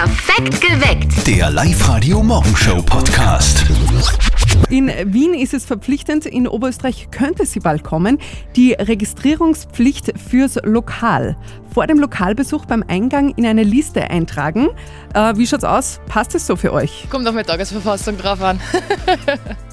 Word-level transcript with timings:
Perfekt 0.00 0.62
geweckt. 0.62 1.26
Der 1.26 1.50
Live-Radio-Morgenshow-Podcast. 1.50 3.66
In 4.70 4.90
Wien 5.04 5.34
ist 5.34 5.52
es 5.52 5.66
verpflichtend, 5.66 6.24
in 6.24 6.48
Oberösterreich 6.48 7.08
könnte 7.10 7.44
sie 7.44 7.60
bald 7.60 7.84
kommen, 7.84 8.16
die 8.56 8.72
Registrierungspflicht 8.72 10.18
fürs 10.18 10.58
Lokal. 10.64 11.36
Vor 11.72 11.86
dem 11.86 11.98
Lokalbesuch 12.00 12.66
beim 12.66 12.84
Eingang 12.88 13.32
in 13.36 13.46
eine 13.46 13.62
Liste 13.62 14.10
eintragen. 14.10 14.70
Äh, 15.14 15.36
wie 15.36 15.46
schaut's 15.46 15.62
aus? 15.62 16.00
Passt 16.08 16.34
es 16.34 16.46
so 16.46 16.56
für 16.56 16.72
euch? 16.72 17.06
Kommt 17.10 17.28
auf 17.28 17.34
meine 17.34 17.46
Tagesverfassung 17.46 18.18
drauf 18.18 18.42
an. 18.42 18.60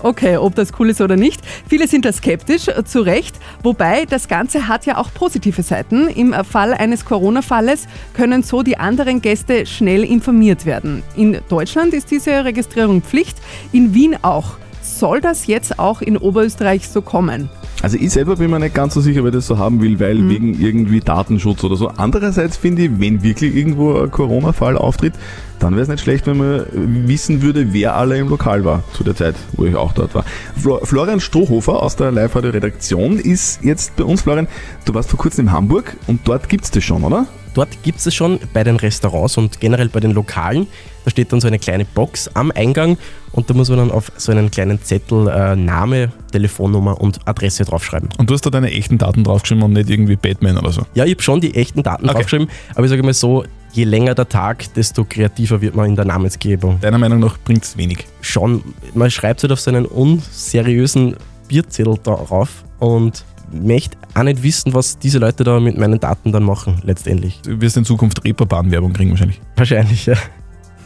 Okay, 0.04 0.38
ob 0.38 0.54
das 0.54 0.72
cool 0.78 0.92
ist 0.92 1.02
oder 1.02 1.16
nicht. 1.16 1.42
Viele 1.68 1.88
sind 1.88 2.06
da 2.06 2.14
skeptisch, 2.14 2.68
äh, 2.68 2.84
zu 2.86 3.02
Recht. 3.02 3.36
Wobei 3.64 4.06
das 4.06 4.28
Ganze 4.28 4.68
hat 4.68 4.86
ja 4.86 4.98
auch 4.98 5.12
positive 5.12 5.64
Seiten. 5.64 6.08
Im 6.08 6.34
Fall 6.46 6.76
eines 6.76 7.04
Corona-Falles 7.04 7.88
können 8.14 8.44
so 8.44 8.62
die 8.62 8.78
anderen 8.78 9.22
Gäste 9.22 9.66
schnell 9.66 10.04
informiert 10.04 10.68
werden. 10.68 11.02
In 11.16 11.40
Deutschland 11.50 11.96
ist 11.96 12.12
diese 12.12 12.46
Registrierung 12.46 13.02
Pflicht, 13.02 13.38
in 13.72 13.96
Wien 13.96 14.16
auch. 14.22 14.58
Soll 14.84 15.20
das 15.20 15.48
jetzt 15.48 15.80
auch 15.80 16.02
in 16.02 16.16
Oberösterreich 16.16 16.88
so 16.88 17.02
kommen? 17.02 17.50
Also 17.84 17.98
ich 18.00 18.10
selber 18.12 18.38
bin 18.38 18.50
mir 18.50 18.60
nicht 18.60 18.74
ganz 18.74 18.96
so 18.96 19.02
sicher, 19.02 19.24
wer 19.24 19.30
das 19.32 19.46
so 19.46 19.60
haben 19.60 19.82
will, 19.82 20.00
weil 20.00 20.16
Mhm. 20.16 20.30
wegen 20.30 20.60
irgendwie 20.60 21.00
Datenschutz 21.00 21.64
oder 21.64 21.76
so. 21.76 21.90
Andererseits 21.96 22.58
finde 22.58 22.84
ich, 22.84 22.92
wenn 23.00 23.22
wirklich 23.22 23.56
irgendwo 23.56 24.00
ein 24.02 24.10
Corona-Fall 24.10 24.76
auftritt, 24.78 25.14
dann 25.60 25.74
wäre 25.74 25.84
es 25.84 25.88
nicht 25.88 26.02
schlecht, 26.02 26.26
wenn 26.26 26.38
man 26.38 26.66
wissen 27.08 27.42
würde, 27.44 27.74
wer 27.74 27.96
alle 27.96 28.18
im 28.18 28.30
Lokal 28.30 28.66
war 28.66 28.84
zu 28.94 29.04
der 29.04 29.16
Zeit, 29.16 29.36
wo 29.54 29.66
ich 29.66 29.76
auch 29.76 29.92
dort 29.94 30.16
war. 30.16 30.26
Flo 30.60 30.80
Florian 30.84 31.20
Strohhofer 31.20 31.82
aus 31.84 31.96
der 31.96 32.12
Live-Radio-Redaktion 32.12 33.20
ist 33.20 33.64
jetzt 33.64 33.96
bei 33.96 34.04
uns. 34.04 34.24
Florian, 34.24 34.48
du 34.86 34.94
warst 34.96 35.10
vor 35.12 35.20
kurzem 35.20 35.46
in 35.48 35.52
Hamburg 35.52 35.96
und 36.08 36.22
dort 36.28 36.50
gibt's 36.50 36.72
das 36.72 36.84
schon, 36.84 37.04
oder? 37.04 37.28
Dort 37.58 37.82
gibt 37.82 38.06
es 38.06 38.14
schon 38.14 38.38
bei 38.54 38.64
den 38.64 38.76
Restaurants 38.76 39.36
und 39.36 39.60
generell 39.60 39.90
bei 39.90 40.00
den 40.00 40.12
Lokalen. 40.12 40.68
Da 41.06 41.10
steht 41.10 41.34
dann 41.34 41.42
so 41.42 41.48
eine 41.48 41.58
kleine 41.58 41.86
Box 41.86 42.30
am 42.36 42.52
Eingang 42.52 43.00
und 43.32 43.50
da 43.50 43.56
muss 43.56 43.70
man 43.70 43.80
dann 43.80 43.90
auf 43.90 44.12
so 44.16 44.32
einen 44.32 44.52
kleinen 44.52 44.80
Zettel 44.84 45.28
äh, 45.28 45.56
Name, 45.56 46.12
Telefonnummer 46.32 47.02
und 47.02 47.20
Adresse 47.28 47.66
draufschreiben. 47.66 48.10
Und 48.20 48.30
du 48.30 48.36
hast 48.36 48.46
da 48.46 48.52
deine 48.52 48.70
echten 48.70 49.00
Daten 49.00 49.24
draufgeschrieben 49.24 49.64
und 49.64 49.74
nicht 49.74 49.90
irgendwie 49.90 50.16
Batman 50.18 50.60
oder 50.60 50.72
so. 50.72 50.84
Ja, 50.94 51.06
ich 51.06 51.14
habe 51.14 51.24
schon 51.24 51.42
die 51.42 51.56
echten 51.56 51.82
Daten 51.82 52.04
Okay. 52.06 52.14
draufgeschrieben, 52.14 52.48
aber 52.76 52.84
ich 52.84 52.92
sage 52.92 53.02
mal 53.02 53.14
so, 53.16 53.44
je 53.72 53.86
länger 53.86 54.14
der 54.14 54.30
Tag, 54.30 54.72
desto 54.76 55.04
kreativer 55.04 55.60
wird 55.60 55.74
man 55.76 55.88
in 55.88 55.96
der 55.96 56.06
Namensgebung. 56.06 56.80
Deiner 56.82 57.00
Meinung 57.00 57.22
nach 57.22 57.40
bringt's 57.44 57.76
wenig. 57.76 58.06
Schon, 58.22 58.64
man 58.94 59.10
schreibt 59.10 59.42
halt 59.42 59.52
auf 59.52 59.60
so 59.60 59.72
einen 59.72 59.88
unseriösen 59.88 61.16
Bierzettel 61.48 61.98
drauf 62.04 62.64
und 62.78 63.26
möchte 63.52 63.98
auch 64.14 64.24
nicht 64.24 64.44
wissen, 64.44 64.74
was 64.74 64.98
diese 64.98 65.20
Leute 65.20 65.44
da 65.44 65.60
mit 65.60 65.78
meinen 65.78 66.00
Daten 66.00 66.32
dann 66.32 66.44
machen, 66.44 66.80
letztendlich. 66.84 67.42
Du 67.44 67.60
wirst 67.62 67.78
in 67.78 67.86
Zukunft 67.86 68.24
Reeperbahn-Werbung 68.24 68.94
kriegen 68.94 69.12
wahrscheinlich. 69.12 69.42
Wahrscheinlich, 69.56 70.06
ja. 70.06 70.16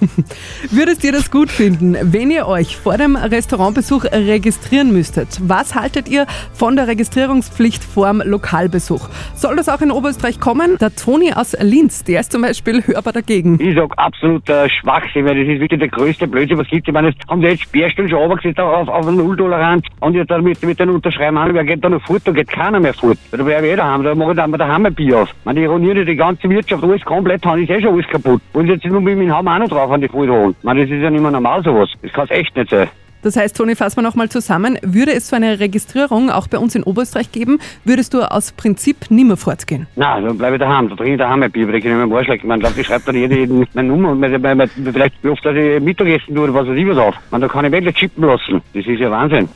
Würdet 0.72 1.04
ihr 1.04 1.12
das 1.12 1.30
gut 1.30 1.50
finden, 1.50 1.96
wenn 2.02 2.32
ihr 2.32 2.48
euch 2.48 2.78
vor 2.78 2.98
dem 2.98 3.16
Restaurantbesuch 3.16 4.06
registrieren 4.06 4.92
müsstet? 4.92 5.28
Was 5.42 5.76
haltet 5.76 6.10
ihr 6.10 6.26
von 6.54 6.76
der 6.76 6.88
Registrierungspflicht 6.88 7.84
vorm 7.84 8.22
Lokalbesuch? 8.26 9.10
Soll 9.36 9.56
das 9.56 9.70
auch 9.70 9.82
in 9.82 9.92
Oberösterreich 9.92 10.40
kommen? 10.40 10.78
Der 10.80 10.96
Toni 10.96 11.34
aus 11.34 11.56
Linz, 11.60 12.04
der 12.04 12.22
ist 12.22 12.32
zum 12.32 12.42
Beispiel 12.42 12.84
hörbar 12.86 13.14
dagegen. 13.14 13.60
Ich 13.62 13.76
sag 13.76 13.98
absolut 13.98 14.50
äh, 14.50 14.70
Schwachsinn, 14.70 15.26
weil 15.26 15.36
das 15.36 15.54
ist 15.54 15.60
wirklich 15.60 15.80
der 15.80 15.90
größte 15.90 16.28
Blödsinn, 16.28 16.58
was 16.58 16.68
gibt. 16.68 16.88
Ich 16.88 16.94
meine, 16.94 17.10
jetzt 17.10 17.20
haben 17.30 17.42
die 17.42 17.48
jetzt 17.48 17.64
Sperrstunden 17.64 18.10
schon 18.10 18.20
runtergesetzt 18.20 18.60
auf, 18.60 18.88
auf 18.88 19.12
Nulltoleranz 19.12 19.86
und 20.00 20.16
jetzt 20.16 20.32
mit, 20.32 20.64
mit 20.64 20.80
den 20.80 20.90
Unterschreiben 20.90 21.38
an, 21.38 21.54
wer 21.54 21.64
geht 21.64 21.84
da 21.84 21.90
noch 21.90 22.02
fort, 22.02 22.22
da 22.26 22.32
geht 22.32 22.50
keiner 22.50 22.80
mehr 22.80 22.94
fort. 22.94 23.18
Da 23.32 23.38
ich 23.38 23.48
eh 23.48 23.76
daheim, 23.76 24.04
da 24.04 24.16
mache 24.16 24.32
ich 24.32 24.38
dann 24.38 24.52
daheim 24.52 24.86
ein 24.86 24.94
Bier 24.94 25.20
auf. 25.20 25.30
Ich 25.30 25.46
meine, 25.46 26.06
die 26.06 26.16
ganze 26.16 26.50
Wirtschaft, 26.50 26.84
alles 26.84 27.02
komplett, 27.04 27.46
haben 27.46 27.62
ist 27.62 27.70
eh 27.70 27.82
schon 27.82 27.94
alles 27.94 28.08
kaputt. 28.08 28.42
Und 28.54 28.68
jetzt 28.68 28.86
nur 28.86 29.02
mit 29.02 29.18
dem 29.18 29.32
Haum 29.32 29.48
auch 29.48 29.60
noch 29.60 29.70
drauf 29.70 29.91
an 29.92 30.02
die 30.02 30.08
Freude 30.08 30.32
holen. 30.32 30.56
Ich 30.58 30.64
meine, 30.64 30.82
das 30.82 30.90
ist 30.90 31.02
ja 31.02 31.10
nicht 31.10 31.22
mehr 31.22 31.32
normal 31.32 31.64
sowas. 31.64 31.90
Das 32.02 32.12
kann 32.12 32.28
echt 32.30 32.56
nicht 32.56 32.70
sein. 32.70 32.90
Das 33.22 33.38
heißt, 33.38 33.56
Toni, 33.56 33.76
fassen 33.76 33.98
wir 33.98 34.02
nochmal 34.02 34.30
zusammen. 34.30 34.80
Würde 34.82 35.14
es 35.14 35.28
so 35.28 35.36
eine 35.36 35.60
Registrierung 35.60 36.32
auch 36.32 36.48
bei 36.48 36.58
uns 36.58 36.74
in 36.76 36.84
Oberösterreich 36.84 37.32
geben, 37.32 37.60
würdest 37.86 38.14
du 38.14 38.22
aus 38.22 38.52
Prinzip 38.52 39.12
nimmer 39.12 39.38
fortgehen. 39.38 39.86
Nein, 39.96 40.26
dann 40.26 40.38
bleibe 40.38 40.56
ich 40.56 40.60
daheim, 40.60 40.90
da 40.90 40.96
trinke 40.96 41.14
ich 41.14 41.18
daheim 41.20 41.44
ein 41.44 41.52
Bier, 41.52 41.68
weil 41.68 41.76
ich 41.76 41.84
kann 41.84 41.98
nicht 41.98 42.08
mehr 42.08 42.18
Arsch 42.18 42.28
lecken. 42.28 42.48
Man 42.48 42.60
glaubt, 42.60 42.78
ich 42.78 42.88
schreibe 42.88 43.04
dann 43.06 43.16
jede, 43.16 43.36
jeden 43.36 43.68
meine 43.74 43.88
Nummer 43.88 44.12
und 44.12 44.20
meine, 44.20 44.40
meine, 44.40 44.68
vielleicht 44.68 45.24
wie 45.24 45.30
oft, 45.30 45.46
dass 45.46 45.56
ich 45.56 45.80
Mittagessen 45.82 46.34
tue 46.34 46.46
oder 46.46 46.54
was 46.54 46.68
weiß 46.68 46.78
ich 46.78 46.88
was 46.88 46.98
auf. 46.98 47.16
Man, 47.30 47.42
da 47.42 47.48
kann 47.48 47.66
ich 47.66 47.72
wirklich 47.72 47.96
chippen 47.96 48.24
lassen. 48.24 48.62
Das 48.74 48.86
ist 48.86 49.00
ja 49.00 49.12
Wahnsinn. 49.12 49.48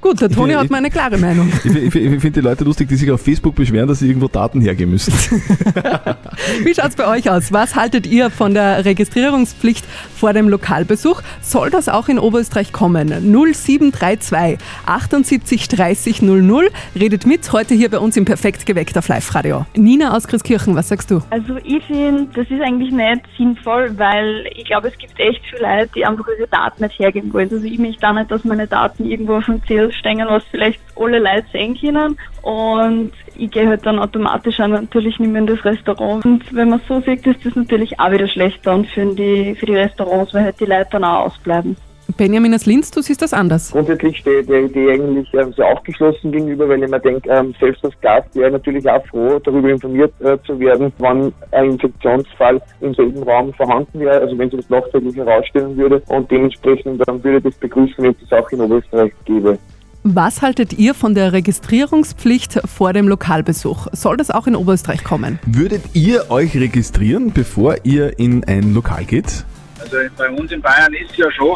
Gut, 0.00 0.20
der 0.20 0.30
Toni 0.30 0.52
Ich- 0.52 0.58
hat 0.58 0.70
mal 0.70 0.78
eine 0.78 0.90
klare 0.90 1.18
Meinung. 1.18 1.52
Ich, 1.62 1.74
ich, 1.74 1.94
ich 1.94 2.20
finde 2.20 2.30
die 2.30 2.40
Leute 2.40 2.64
lustig, 2.64 2.88
die 2.88 2.96
sich 2.96 3.10
auf 3.10 3.20
Facebook 3.20 3.54
beschweren, 3.54 3.86
dass 3.86 3.98
sie 3.98 4.08
irgendwo 4.08 4.28
Daten 4.28 4.60
hergeben 4.62 4.92
müssen. 4.92 5.12
Wie 6.64 6.74
schaut's 6.74 6.96
bei 6.96 7.06
euch 7.06 7.28
aus? 7.30 7.52
Was 7.52 7.76
haltet 7.76 8.06
ihr 8.06 8.30
von 8.30 8.54
der 8.54 8.84
Registrierungspflicht 8.84 9.84
vor 10.16 10.32
dem 10.32 10.48
Lokalbesuch? 10.48 11.20
Soll 11.42 11.70
das 11.70 11.88
auch 11.90 12.08
in 12.08 12.18
Oberösterreich 12.18 12.72
kommen? 12.72 13.08
0732 13.08 14.58
78 14.86 15.68
30 15.68 16.22
00. 16.22 16.68
Redet 16.98 17.26
mit 17.26 17.52
heute 17.52 17.74
hier 17.74 17.90
bei 17.90 17.98
uns 17.98 18.16
im 18.16 18.24
Perfekt 18.24 18.64
geweckt 18.66 18.96
auf 18.96 19.08
Live-Radio. 19.08 19.66
Nina 19.76 20.16
aus 20.16 20.26
Christkirchen, 20.26 20.74
was 20.76 20.88
sagst 20.88 21.10
du? 21.10 21.20
Also 21.30 21.56
ich 21.64 21.84
finde, 21.84 22.26
das 22.34 22.46
ist 22.50 22.60
eigentlich 22.62 22.90
nicht 22.92 23.20
sinnvoll, 23.36 23.92
weil 23.98 24.46
ich 24.56 24.64
glaube, 24.64 24.88
es 24.88 24.96
gibt 24.98 25.18
echt 25.20 25.40
viele 25.50 25.62
Leute, 25.62 25.90
die 25.94 26.06
einfach 26.06 26.24
ihre 26.38 26.48
Daten 26.48 26.82
nicht 26.84 26.98
hergeben 26.98 27.32
wollen. 27.32 27.50
Also 27.50 27.64
ich 27.66 27.78
möchte 27.78 28.08
auch 28.08 28.14
nicht, 28.14 28.30
dass 28.30 28.44
meine 28.44 28.66
Daten 28.66 29.04
irgendwo 29.04 29.34
auf 29.36 29.44
dem 29.44 29.60
Zettel 29.66 29.89
stehen, 29.92 30.26
was 30.28 30.44
vielleicht 30.50 30.80
alle 30.96 31.18
Leute 31.18 31.46
sehen 31.52 31.78
können. 31.78 32.16
Und 32.42 33.12
ich 33.36 33.50
gehe 33.50 33.68
halt 33.68 33.84
dann 33.86 33.98
automatisch 33.98 34.60
auch 34.60 34.68
natürlich 34.68 35.18
nicht 35.18 35.30
mehr 35.30 35.40
in 35.40 35.46
das 35.46 35.64
Restaurant. 35.64 36.24
Und 36.24 36.54
wenn 36.54 36.70
man 36.70 36.80
so 36.88 37.00
sieht, 37.00 37.26
ist 37.26 37.44
das 37.44 37.56
natürlich 37.56 37.98
auch 37.98 38.10
wieder 38.10 38.28
schlecht 38.28 38.66
dann 38.66 38.84
für 38.84 39.06
die, 39.14 39.54
für 39.54 39.66
die 39.66 39.76
Restaurants, 39.76 40.34
weil 40.34 40.44
halt 40.44 40.60
die 40.60 40.66
Leute 40.66 40.88
dann 40.92 41.04
auch 41.04 41.26
ausbleiben. 41.26 41.76
Benjamin 42.16 42.54
aus 42.54 42.66
Linz, 42.66 42.90
du 42.90 43.02
siehst 43.02 43.22
das 43.22 43.32
anders. 43.32 43.70
Grundsätzlich 43.72 44.18
stehe 44.18 44.40
ich 44.40 44.46
der 44.46 44.64
Idee 44.64 44.92
eigentlich 44.92 45.32
ähm, 45.34 45.52
sehr 45.52 45.66
aufgeschlossen 45.66 46.32
gegenüber, 46.32 46.68
weil 46.68 46.82
ich 46.82 46.90
mir 46.90 47.00
denke, 47.00 47.28
ähm, 47.30 47.54
selbst 47.60 47.84
als 47.84 47.98
Gast 48.00 48.34
wäre 48.34 48.48
ich 48.48 48.52
natürlich 48.52 48.88
auch 48.88 49.04
froh, 49.06 49.38
darüber 49.38 49.70
informiert 49.70 50.12
äh, 50.20 50.38
zu 50.46 50.58
werden, 50.58 50.92
wann 50.98 51.32
ein 51.52 51.70
Infektionsfall 51.70 52.60
im 52.80 52.94
selben 52.94 53.22
Raum 53.22 53.52
vorhanden 53.54 54.00
wäre, 54.00 54.20
also 54.20 54.36
wenn 54.36 54.50
sich 54.50 54.60
das 54.60 54.70
nachträglich 54.70 55.16
herausstellen 55.16 55.76
würde 55.76 56.02
und 56.08 56.30
dementsprechend 56.30 57.06
dann 57.06 57.22
würde 57.22 57.38
ich 57.38 57.44
das 57.44 57.54
begrüßen, 57.54 58.02
wenn 58.02 58.12
es 58.12 58.28
das 58.28 58.44
auch 58.44 58.50
in 58.50 58.60
Oberösterreich 58.60 59.12
gäbe. 59.24 59.58
Was 60.02 60.40
haltet 60.40 60.72
ihr 60.72 60.94
von 60.94 61.14
der 61.14 61.34
Registrierungspflicht 61.34 62.62
vor 62.66 62.94
dem 62.94 63.06
Lokalbesuch? 63.06 63.88
Soll 63.92 64.16
das 64.16 64.30
auch 64.30 64.46
in 64.46 64.56
Oberösterreich 64.56 65.04
kommen? 65.04 65.38
Würdet 65.44 65.82
ihr 65.92 66.30
euch 66.30 66.56
registrieren, 66.56 67.34
bevor 67.34 67.76
ihr 67.84 68.18
in 68.18 68.42
ein 68.44 68.72
Lokal 68.72 69.04
geht? 69.04 69.44
Also 69.78 69.98
bei 70.16 70.30
uns 70.30 70.50
in 70.52 70.62
Bayern 70.62 70.94
ist 70.94 71.14
ja 71.18 71.30
schon. 71.32 71.54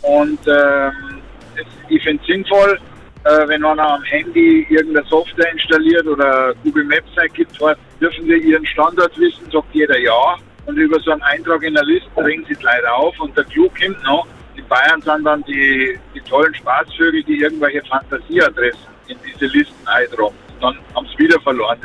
Und 0.00 0.38
ähm, 0.46 1.20
ich 1.90 2.02
finde 2.02 2.22
es 2.22 2.26
sinnvoll, 2.26 2.80
äh, 3.24 3.48
wenn 3.48 3.62
einer 3.62 3.86
am 3.86 4.02
Handy 4.04 4.66
irgendeine 4.70 5.06
Software 5.06 5.52
installiert 5.52 6.06
oder 6.06 6.54
Google 6.64 6.84
Maps 6.84 7.18
eingibt, 7.18 7.60
hat, 7.60 7.76
dürfen 8.00 8.26
wir 8.26 8.38
ihren 8.38 8.64
Standort 8.64 9.12
wissen, 9.18 9.44
sagt 9.52 9.74
jeder 9.74 9.98
ja. 9.98 10.36
Und 10.64 10.78
über 10.78 10.98
so 11.00 11.10
einen 11.10 11.22
Eintrag 11.22 11.62
in 11.62 11.74
der 11.74 11.84
Liste 11.84 12.08
bringen 12.14 12.46
sie 12.48 12.54
es 12.54 12.62
leider 12.62 12.94
auf. 12.94 13.20
Und 13.20 13.36
der 13.36 13.44
Clou 13.44 13.68
kommt 13.68 14.02
noch, 14.04 14.26
in 14.56 14.66
Bayern 14.68 15.00
sind 15.02 15.24
dann 15.24 15.42
die, 15.44 15.98
die 16.14 16.20
tollen 16.20 16.54
Spaßvögel, 16.54 17.22
die 17.24 17.40
irgendwelche 17.40 17.82
Fantasieadressen 17.82 18.86
in 19.08 19.18
diese 19.24 19.46
Listen 19.46 19.86
eintragen. 19.86 20.34
Dann 20.60 20.78
haben 20.94 21.06
sie 21.06 21.24
wieder 21.24 21.40
verloren. 21.40 21.78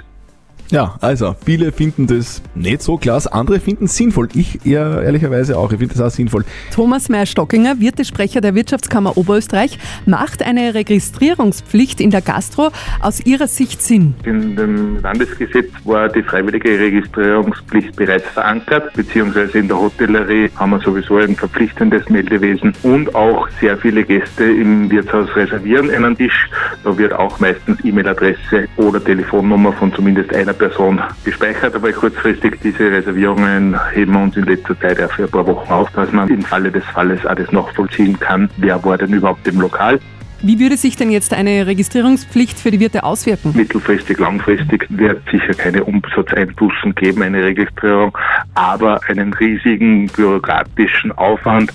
Ja, 0.71 0.97
also, 1.01 1.35
viele 1.43 1.71
finden 1.71 2.05
das 2.05 2.43
nicht 2.53 2.83
so 2.83 2.97
klasse, 2.97 3.33
andere 3.33 3.59
finden 3.59 3.85
es 3.85 3.97
sinnvoll. 3.97 4.29
Ich 4.35 4.67
eher 4.67 5.01
ehrlicherweise 5.01 5.57
auch, 5.57 5.71
ich 5.71 5.79
finde 5.79 5.95
das 5.95 6.01
auch 6.03 6.15
sinnvoll. 6.15 6.45
Thomas 6.71 7.09
Meyer-Stockinger, 7.09 7.79
Wirtesprecher 7.79 8.39
der 8.39 8.53
Wirtschaftskammer 8.53 9.17
Oberösterreich, 9.17 9.79
macht 10.05 10.43
eine 10.43 10.75
Registrierungspflicht 10.75 11.99
in 11.99 12.11
der 12.11 12.21
Gastro 12.21 12.69
aus 13.01 13.19
Ihrer 13.25 13.47
Sicht 13.47 13.81
Sinn? 13.81 14.13
In 14.25 14.55
dem 14.55 15.01
Landesgesetz 15.01 15.71
war 15.85 16.07
die 16.07 16.21
freiwillige 16.21 16.69
Registrierungspflicht 16.79 17.95
bereits 17.95 18.27
verankert, 18.27 18.93
beziehungsweise 18.93 19.57
in 19.57 19.69
der 19.69 19.79
Hotellerie 19.79 20.51
haben 20.55 20.69
wir 20.69 20.79
sowieso 20.81 21.17
ein 21.17 21.35
verpflichtendes 21.35 22.07
Meldewesen 22.09 22.75
und 22.83 23.15
auch 23.15 23.49
sehr 23.59 23.75
viele 23.75 24.03
Gäste 24.03 24.43
im 24.43 24.91
Wirtshaus 24.91 25.35
reservieren 25.35 25.89
einen 25.89 26.15
Tisch. 26.15 26.47
Da 26.83 26.95
wird 26.95 27.13
auch 27.13 27.39
meistens 27.39 27.83
E-Mail-Adresse 27.83 28.67
oder 28.77 29.03
Telefonnummer 29.03 29.73
von 29.73 29.91
zumindest 29.93 30.31
einer 30.35 30.58
Person 30.59 31.01
gespeichert, 31.23 31.73
aber 31.73 31.91
kurzfristig 31.91 32.59
diese 32.61 32.91
Reservierungen 32.91 33.75
heben 33.93 34.13
wir 34.13 34.21
uns 34.21 34.37
in 34.37 34.43
letzter 34.43 34.79
Zeit 34.79 35.01
auch 35.01 35.11
für 35.11 35.23
ein 35.23 35.31
paar 35.31 35.47
Wochen 35.47 35.71
auf, 35.71 35.89
dass 35.91 36.11
man 36.11 36.29
im 36.29 36.43
Falle 36.43 36.71
des 36.71 36.83
Falles 36.83 37.25
alles 37.25 37.51
nachvollziehen 37.51 38.19
kann, 38.19 38.49
wer 38.57 38.83
war 38.83 38.97
denn 38.97 39.13
überhaupt 39.13 39.47
im 39.47 39.59
Lokal. 39.59 39.99
Wie 40.41 40.59
würde 40.59 40.77
sich 40.77 40.95
denn 40.95 41.11
jetzt 41.11 41.33
eine 41.33 41.67
Registrierungspflicht 41.67 42.59
für 42.59 42.71
die 42.71 42.79
Wirte 42.79 43.03
auswirken? 43.03 43.51
Mittelfristig, 43.55 44.19
langfristig 44.19 44.85
wird 44.89 45.21
sicher 45.29 45.53
keine 45.53 45.83
Umsatzeinbußen 45.83 46.95
geben, 46.95 47.23
eine 47.23 47.43
Registrierung, 47.43 48.17
aber 48.53 49.01
einen 49.09 49.33
riesigen 49.33 50.07
bürokratischen 50.07 51.11
Aufwand. 51.11 51.73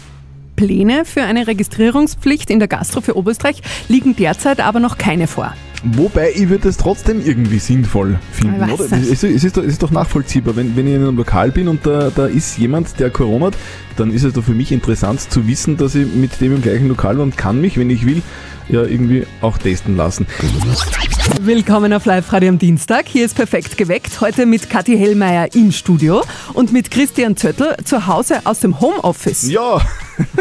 Pläne 0.57 1.05
für 1.05 1.23
eine 1.23 1.47
Registrierungspflicht 1.47 2.49
in 2.49 2.59
der 2.59 2.69
Gastro 2.69 3.01
für 3.01 3.17
Oberösterreich 3.17 3.61
liegen 3.89 4.17
derzeit 4.17 4.61
aber 4.61 4.81
noch 4.81 4.97
keine 4.97 5.27
vor. 5.27 5.53
Wobei 5.85 6.33
ich 6.35 6.49
würde 6.49 6.69
es 6.69 6.77
trotzdem 6.79 7.21
irgendwie 7.25 7.59
sinnvoll 7.59 8.19
finden, 8.33 8.55
oder? 8.73 8.85
Es, 9.03 9.23
ist- 9.23 9.25
es, 9.25 9.45
ist 9.45 9.57
doch, 9.57 9.63
es 9.63 9.69
ist 9.73 9.83
doch 9.83 9.91
nachvollziehbar, 9.91 10.57
wenn, 10.57 10.77
wenn 10.77 10.87
ich 10.87 10.95
in 10.95 11.03
einem 11.03 11.17
Lokal 11.17 11.51
bin 11.51 11.69
und 11.69 11.85
da, 11.85 12.11
da 12.15 12.27
ist 12.27 12.57
jemand, 12.59 12.99
der 12.99 13.11
Corona 13.11 13.47
hat, 13.47 13.57
dann 13.97 14.11
ist 14.11 14.25
es 14.25 14.33
doch 14.33 14.43
für 14.45 14.55
mich 14.55 14.73
interessant 14.73 15.21
zu 15.21 15.47
wissen, 15.47 15.77
dass 15.77 15.95
ich 15.95 16.07
mit 16.15 16.41
dem 16.41 16.55
im 16.57 16.63
gleichen 16.63 16.89
Lokal 16.89 17.17
war 17.19 17.23
und 17.25 17.37
kann 17.37 17.61
mich, 17.61 17.79
wenn 17.79 17.91
ich 17.91 18.07
will, 18.07 18.23
ja 18.69 18.83
irgendwie 18.83 19.27
auch 19.41 19.59
testen 19.59 19.97
lassen. 19.97 20.27
Willkommen 21.41 21.93
auf 21.93 22.05
Live-Radio 22.05 22.51
am 22.51 22.59
Dienstag. 22.59 23.07
Hier 23.09 23.25
ist 23.25 23.35
Perfekt 23.35 23.77
geweckt. 23.77 24.21
Heute 24.21 24.47
mit 24.47 24.71
Kathi 24.71 24.97
Hellmeier 24.97 25.55
im 25.55 25.73
Studio 25.73 26.23
und 26.53 26.73
mit 26.73 26.91
Christian 26.91 27.37
Zöttl 27.37 27.77
zu 27.85 28.07
Hause 28.07 28.41
aus 28.45 28.61
dem 28.61 28.81
Homeoffice. 28.81 29.49
Ja, 29.51 29.81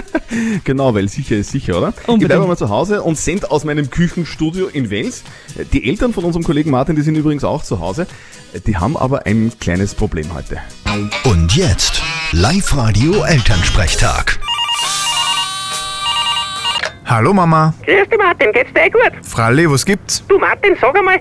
genau, 0.63 0.93
weil 0.93 1.07
sicher 1.09 1.37
ist 1.37 1.51
sicher, 1.51 1.77
oder? 1.77 1.89
Ich 1.89 2.07
Unbedingt. 2.07 2.29
bleibe 2.29 2.47
mal 2.47 2.57
zu 2.57 2.69
Hause 2.69 3.01
und 3.01 3.17
sende 3.17 3.49
aus 3.51 3.63
meinem 3.63 3.89
Küchenstudio 3.89 4.67
in 4.67 4.89
Wels. 4.89 5.23
Die 5.71 5.87
Eltern 5.89 6.13
von 6.13 6.23
unserem 6.23 6.43
Kollegen 6.43 6.71
Martin, 6.71 6.95
die 6.95 7.01
sind 7.01 7.15
übrigens 7.15 7.43
auch 7.43 7.63
zu 7.63 7.79
Hause. 7.79 8.07
Die 8.67 8.77
haben 8.77 8.95
aber 8.97 9.25
ein 9.25 9.51
kleines 9.59 9.95
Problem 9.95 10.33
heute. 10.33 10.57
Und 11.23 11.55
jetzt 11.55 12.01
Live-Radio 12.31 13.23
Elternsprechtag. 13.23 14.39
Hallo 17.13 17.31
Mama. 17.31 17.75
Grüß 17.85 18.09
dich 18.09 18.17
Martin, 18.17 18.51
geht's 18.53 18.73
dir 18.73 18.85
eh 18.85 18.89
gut? 18.89 19.11
Fralli, 19.21 19.69
was 19.69 19.85
gibt's? 19.85 20.25
Du 20.27 20.39
Martin, 20.39 20.75
sag 20.81 20.97
einmal, 20.97 21.19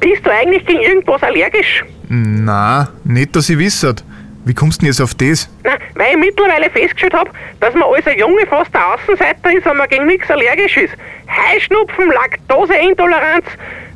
bist 0.00 0.24
du 0.24 0.30
eigentlich 0.32 0.64
gegen 0.64 0.80
irgendwas 0.80 1.22
allergisch? 1.22 1.84
Na, 2.08 2.88
nicht, 3.04 3.36
dass 3.36 3.50
ich 3.50 3.58
wisset. 3.58 4.02
Wie 4.46 4.54
kommst 4.54 4.80
du 4.80 4.86
denn 4.86 4.92
jetzt 4.92 5.02
auf 5.02 5.14
das? 5.14 5.50
Nein, 5.62 5.76
weil 5.96 6.12
ich 6.12 6.16
mittlerweile 6.16 6.70
festgestellt 6.70 7.12
habe, 7.12 7.30
dass 7.60 7.74
man 7.74 7.82
als 7.82 8.06
ein 8.06 8.18
Junge 8.18 8.46
fast 8.46 8.72
der 8.72 8.94
Außenseiter 8.94 9.52
ist, 9.52 9.66
wenn 9.66 9.76
man 9.76 9.86
gegen 9.90 10.06
nichts 10.06 10.30
allergisch 10.30 10.78
ist. 10.78 10.94
Heuschnupfen, 11.28 12.08
Laktoseintoleranz, 12.08 13.44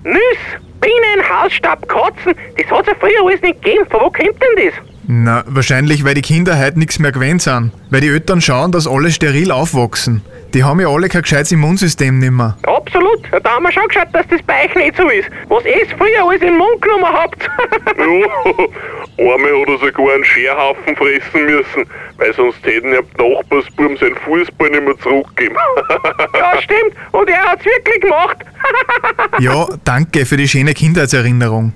Nüsse, 0.04 0.60
Bienen, 0.82 1.30
Hausstaub, 1.30 1.88
Katzen, 1.88 2.34
das 2.58 2.70
hat's 2.70 2.88
ja 2.88 2.94
früher 3.00 3.24
alles 3.24 3.40
nicht 3.40 3.62
gegeben. 3.62 3.86
Von 3.88 4.00
wo 4.00 4.10
kommt 4.10 4.36
denn 4.42 4.66
das? 4.66 4.74
Na, 5.10 5.42
wahrscheinlich, 5.46 6.04
weil 6.04 6.12
die 6.12 6.20
Kinder 6.20 6.58
heute 6.58 6.78
nichts 6.78 6.98
mehr 6.98 7.12
gewöhnt 7.12 7.40
sind. 7.40 7.72
Weil 7.88 8.02
die 8.02 8.08
Eltern 8.08 8.42
schauen, 8.42 8.72
dass 8.72 8.86
alle 8.86 9.10
steril 9.10 9.50
aufwachsen. 9.50 10.20
Die 10.52 10.64
haben 10.64 10.80
ja 10.80 10.88
alle 10.88 11.08
kein 11.08 11.22
gescheites 11.22 11.50
Immunsystem 11.50 12.18
nimmer. 12.18 12.58
Absolut, 12.64 13.20
ja, 13.32 13.40
da 13.40 13.52
haben 13.52 13.62
wir 13.62 13.72
schon 13.72 13.88
geschaut, 13.88 14.08
dass 14.12 14.26
das 14.28 14.42
bei 14.42 14.66
euch 14.66 14.74
nicht 14.74 14.96
so 14.98 15.08
ist. 15.08 15.30
Was 15.48 15.64
ihr 15.64 15.86
früher 15.96 16.24
alles 16.24 16.42
in 16.42 16.48
den 16.48 16.58
Mund 16.58 16.82
genommen 16.82 17.06
habt. 17.06 17.48
Ja, 19.18 19.34
einmal 19.34 19.50
hat 19.62 19.68
er 19.68 19.78
sogar 19.78 20.14
einen 20.14 20.24
Scherhaufen 20.24 20.94
fressen 20.94 21.44
müssen, 21.44 21.90
weil 22.18 22.32
sonst 22.34 22.64
hätten 22.64 22.92
ja 22.92 23.00
die 23.00 23.34
Nachbarsbuben 23.34 23.96
seinen 23.96 24.14
Fußball 24.14 24.70
nicht 24.70 24.84
mehr 24.84 24.96
zurückgeben. 24.98 25.56
ja, 26.34 26.62
stimmt, 26.62 26.94
und 27.10 27.28
er 27.28 27.42
hat's 27.42 27.64
wirklich 27.64 28.00
gemacht. 28.00 28.36
Ja, 29.40 29.66
danke 29.84 30.24
für 30.24 30.36
die 30.36 30.46
schöne 30.46 30.72
Kindheitserinnerung. 30.72 31.72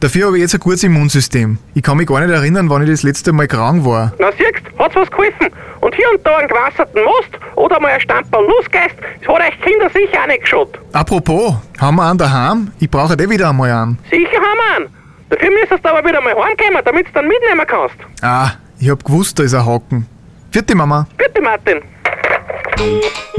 Dafür 0.00 0.26
habe 0.26 0.36
ich 0.36 0.42
jetzt 0.42 0.54
ein 0.54 0.60
gutes 0.60 0.82
Immunsystem. 0.84 1.58
Ich 1.74 1.82
kann 1.82 1.96
mich 1.96 2.06
gar 2.06 2.20
nicht 2.20 2.30
erinnern, 2.30 2.68
wann 2.68 2.82
ich 2.82 2.90
das 2.90 3.02
letzte 3.02 3.32
Mal 3.32 3.46
krank 3.46 3.84
war. 3.84 4.12
Na 4.18 4.30
siehst, 4.32 4.62
hat's 4.78 4.94
was 4.94 5.10
geholfen. 5.10 5.48
Und 5.80 5.94
hier 5.94 6.06
und 6.12 6.26
da 6.26 6.36
einen 6.36 6.48
gewasserten 6.48 7.02
Most 7.02 7.30
oder 7.54 7.80
mal 7.80 7.92
ein 7.92 8.00
Stamperl 8.00 8.46
Nussgeist, 8.46 8.94
das 9.20 9.28
hat 9.34 9.40
euch 9.40 9.60
Kinder 9.62 9.88
sicher 9.90 10.22
auch 10.22 10.26
nicht 10.26 10.42
geschaut. 10.42 10.78
Apropos, 10.92 11.54
haben 11.78 11.96
wir 11.96 12.08
einen 12.08 12.18
daheim? 12.18 12.72
Ich 12.78 12.90
brauche 12.90 13.14
eh 13.14 13.30
wieder 13.30 13.48
einmal 13.50 13.70
einen. 13.70 13.98
Sicher 14.10 14.36
haben 14.36 14.58
wir 14.58 14.76
einen. 14.76 14.94
Dafür 15.30 15.50
müsstest 15.50 15.84
du 15.84 15.88
aber 15.88 16.06
wieder 16.06 16.20
mal 16.20 16.34
heimkommen, 16.34 16.82
damit 16.84 17.06
du 17.08 17.12
dann 17.12 17.28
mitnehmen 17.28 17.66
kannst. 17.66 17.96
Ah, 18.22 18.50
ich 18.78 18.90
hab 18.90 19.02
gewusst, 19.04 19.38
da 19.38 19.44
ist 19.44 19.54
ein 19.54 19.64
Haken. 19.64 20.06
Vierte 20.50 20.74
Mama. 20.74 21.06
Bitte, 21.16 21.40
Martin. 21.40 21.80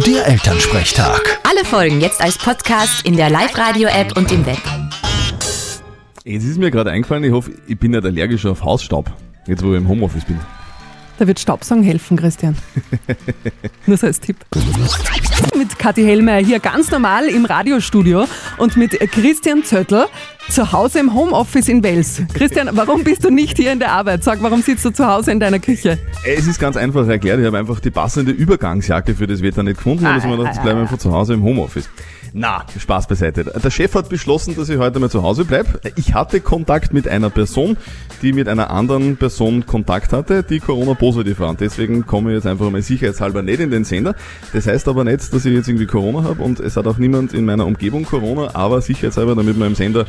Der 0.06 0.28
Elternsprechtag. 0.28 1.40
Alle 1.48 1.64
Folgen 1.66 2.02
jetzt 2.02 2.22
als 2.22 2.38
Podcast 2.38 3.06
in 3.06 3.16
der 3.16 3.30
Live-Radio-App 3.30 4.18
und 4.18 4.32
im 4.32 4.46
Web. 4.46 4.58
Jetzt 6.28 6.44
ist 6.44 6.58
mir 6.58 6.72
gerade 6.72 6.92
eingefallen, 6.92 7.24
ich 7.24 7.32
hoffe, 7.32 7.52
ich 7.68 7.80
bin 7.80 7.92
nicht 7.92 8.04
allergisch 8.04 8.46
auf 8.46 8.62
Hausstaub. 8.62 9.10
Jetzt, 9.46 9.64
wo 9.64 9.72
ich 9.72 9.78
im 9.78 9.88
Homeoffice 9.88 10.26
bin. 10.26 10.38
Da 11.20 11.26
wird 11.26 11.40
Staubsaugen 11.40 11.86
helfen, 11.86 12.18
Christian. 12.18 12.58
Nur 13.88 13.96
so 13.96 14.08
als 14.08 14.20
Tipp. 14.20 14.36
Mit 15.58 15.80
Kathi 15.80 16.04
Hellmeier 16.04 16.44
hier 16.44 16.60
ganz 16.60 16.92
normal 16.92 17.28
im 17.30 17.46
Radiostudio 17.46 18.26
und 18.58 18.76
mit 18.76 18.92
Christian 19.12 19.64
Zöttl 19.64 20.06
zu 20.50 20.74
Hause 20.74 21.00
im 21.00 21.14
Homeoffice 21.14 21.70
in 21.70 21.82
Wels. 21.82 22.22
Christian, 22.34 22.72
warum 22.74 23.06
bist 23.06 23.24
du 23.24 23.30
nicht 23.30 23.56
hier 23.56 23.72
in 23.72 23.80
der 23.80 23.94
Arbeit? 23.94 24.26
Sag, 24.26 24.44
warum 24.44 24.62
sitzt 24.62 24.84
du 24.84 24.90
zu 24.90 25.08
Hause 25.08 25.32
in 25.32 25.40
deiner 25.40 25.60
Küche? 25.60 25.98
Es 26.26 26.46
ist 26.46 26.60
ganz 26.60 26.76
einfach 26.76 27.08
erklärt, 27.08 27.40
ich 27.40 27.46
habe 27.46 27.58
einfach 27.58 27.80
die 27.80 27.90
passende 27.90 28.34
Übergangsjacke 28.34 29.16
für 29.16 29.28
das 29.28 29.42
Wetter 29.42 29.64
nicht 29.64 29.78
gefunden 29.78 30.06
und 30.06 30.12
Ah, 30.12 30.16
also 30.16 30.28
man 30.28 30.34
ah, 30.34 30.38
gedacht, 30.40 30.56
jetzt 30.56 30.60
ah, 30.60 30.64
bleiben 30.64 30.82
einfach 30.82 30.98
zu 30.98 31.14
Hause 31.14 31.36
im 31.36 31.44
Homeoffice. 31.44 31.90
Na, 32.40 32.64
Spaß 32.78 33.08
beiseite. 33.08 33.46
Der 33.46 33.72
Chef 33.72 33.96
hat 33.96 34.10
beschlossen, 34.10 34.56
dass 34.56 34.70
ich 34.70 34.78
heute 34.78 35.00
mal 35.00 35.10
zu 35.10 35.24
Hause 35.24 35.44
bleibe. 35.44 35.82
Ich 35.96 36.14
hatte 36.14 36.40
Kontakt 36.40 36.94
mit 36.94 37.08
einer 37.08 37.32
Person, 37.32 37.78
die 38.22 38.32
mit 38.32 38.48
einer 38.48 38.70
anderen 38.70 39.18
Person 39.18 39.66
Kontakt 39.66 40.14
hatte, 40.14 40.44
die 40.44 40.60
Corona-positiv 40.60 41.40
war. 41.40 41.50
Und 41.50 41.62
deswegen 41.62 42.06
komme 42.06 42.30
ich 42.30 42.36
jetzt 42.36 42.46
einfach 42.46 42.70
mal 42.70 42.84
sicherheitshalber 42.84 43.42
nicht 43.42 43.60
in 43.60 43.72
den 43.72 43.86
Sender. 43.86 44.14
Das 44.54 44.68
heißt 44.68 44.88
aber 44.88 45.04
nicht, 45.04 45.34
dass 45.34 45.46
ich 45.46 45.54
jetzt 45.56 45.68
irgendwie 45.68 45.88
Corona 45.88 46.26
habe 46.26 46.44
und 46.44 46.60
es 46.60 46.78
hat 46.78 46.86
auch 46.86 47.00
niemand 47.00 47.34
in 47.34 47.44
meiner 47.44 47.66
Umgebung 47.66 48.06
Corona, 48.06 48.54
aber 48.54 48.82
sicherheitshalber, 48.82 49.34
damit 49.34 49.58
wir 49.58 49.66
im 49.66 49.74
Sender 49.74 50.06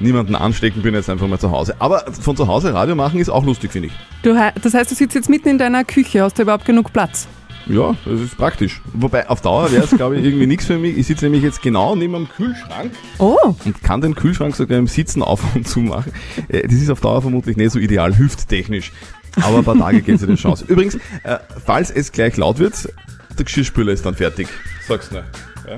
niemanden 0.00 0.36
anstecken, 0.36 0.80
bin 0.80 0.94
jetzt 0.94 1.10
einfach 1.10 1.28
mal 1.28 1.38
zu 1.38 1.50
Hause. 1.50 1.74
Aber 1.80 2.02
von 2.18 2.34
zu 2.34 2.48
Hause 2.48 2.72
Radio 2.72 2.94
machen 2.94 3.20
ist 3.20 3.28
auch 3.28 3.44
lustig, 3.44 3.72
finde 3.72 3.88
ich. 3.88 3.94
Du, 4.22 4.34
das 4.62 4.72
heißt, 4.72 4.90
du 4.90 4.94
sitzt 4.94 5.14
jetzt 5.14 5.28
mitten 5.28 5.50
in 5.50 5.58
deiner 5.58 5.84
Küche. 5.84 6.22
Hast 6.22 6.38
du 6.38 6.42
überhaupt 6.44 6.64
genug 6.64 6.94
Platz? 6.94 7.28
Ja, 7.66 7.94
das 8.04 8.20
ist 8.20 8.36
praktisch. 8.36 8.80
Wobei 8.94 9.28
auf 9.28 9.40
Dauer 9.42 9.70
wäre 9.70 9.84
es, 9.84 9.90
glaube 9.96 10.16
ich, 10.18 10.24
irgendwie 10.24 10.46
nichts 10.46 10.66
für 10.66 10.78
mich. 10.78 10.96
Ich 10.96 11.06
sitze 11.06 11.26
nämlich 11.26 11.42
jetzt 11.42 11.60
genau 11.62 11.94
neben 11.96 12.14
einem 12.14 12.28
Kühlschrank 12.28 12.92
Oh, 13.18 13.36
und 13.64 13.82
kann 13.82 14.00
den 14.00 14.14
Kühlschrank 14.14 14.56
sogar 14.56 14.78
im 14.78 14.86
Sitzen 14.86 15.22
auf 15.22 15.40
und 15.54 15.66
zu 15.68 15.80
machen. 15.80 16.12
Äh, 16.48 16.62
Das 16.68 16.74
ist 16.74 16.90
auf 16.90 17.00
Dauer 17.00 17.20
vermutlich 17.22 17.56
nicht 17.56 17.72
so 17.72 17.78
ideal, 17.78 18.16
hüfttechnisch. 18.16 18.92
Aber 19.36 19.58
ein 19.58 19.64
paar 19.64 19.78
Tage 19.78 20.00
geht 20.02 20.18
sich 20.18 20.28
das 20.28 20.40
schon 20.40 20.52
aus. 20.52 20.62
Übrigens, 20.68 20.96
äh, 21.24 21.38
falls 21.64 21.90
es 21.90 22.10
gleich 22.12 22.36
laut 22.36 22.58
wird, 22.58 22.88
der 23.36 23.44
Geschirrspüler 23.44 23.92
ist 23.92 24.04
dann 24.06 24.14
fertig. 24.14 24.48
Sag's 24.88 25.10
nur. 25.10 25.22
Ja. 25.68 25.76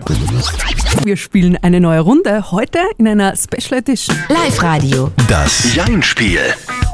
wir 1.04 1.16
spielen 1.16 1.56
eine 1.62 1.80
neue 1.80 2.00
Runde. 2.00 2.52
Heute 2.52 2.78
in 2.98 3.08
einer 3.08 3.34
Special 3.36 3.80
Edition. 3.80 4.16
Live-Radio. 4.28 5.10
Das 5.28 5.74
Jein-Spiel. 5.74 6.40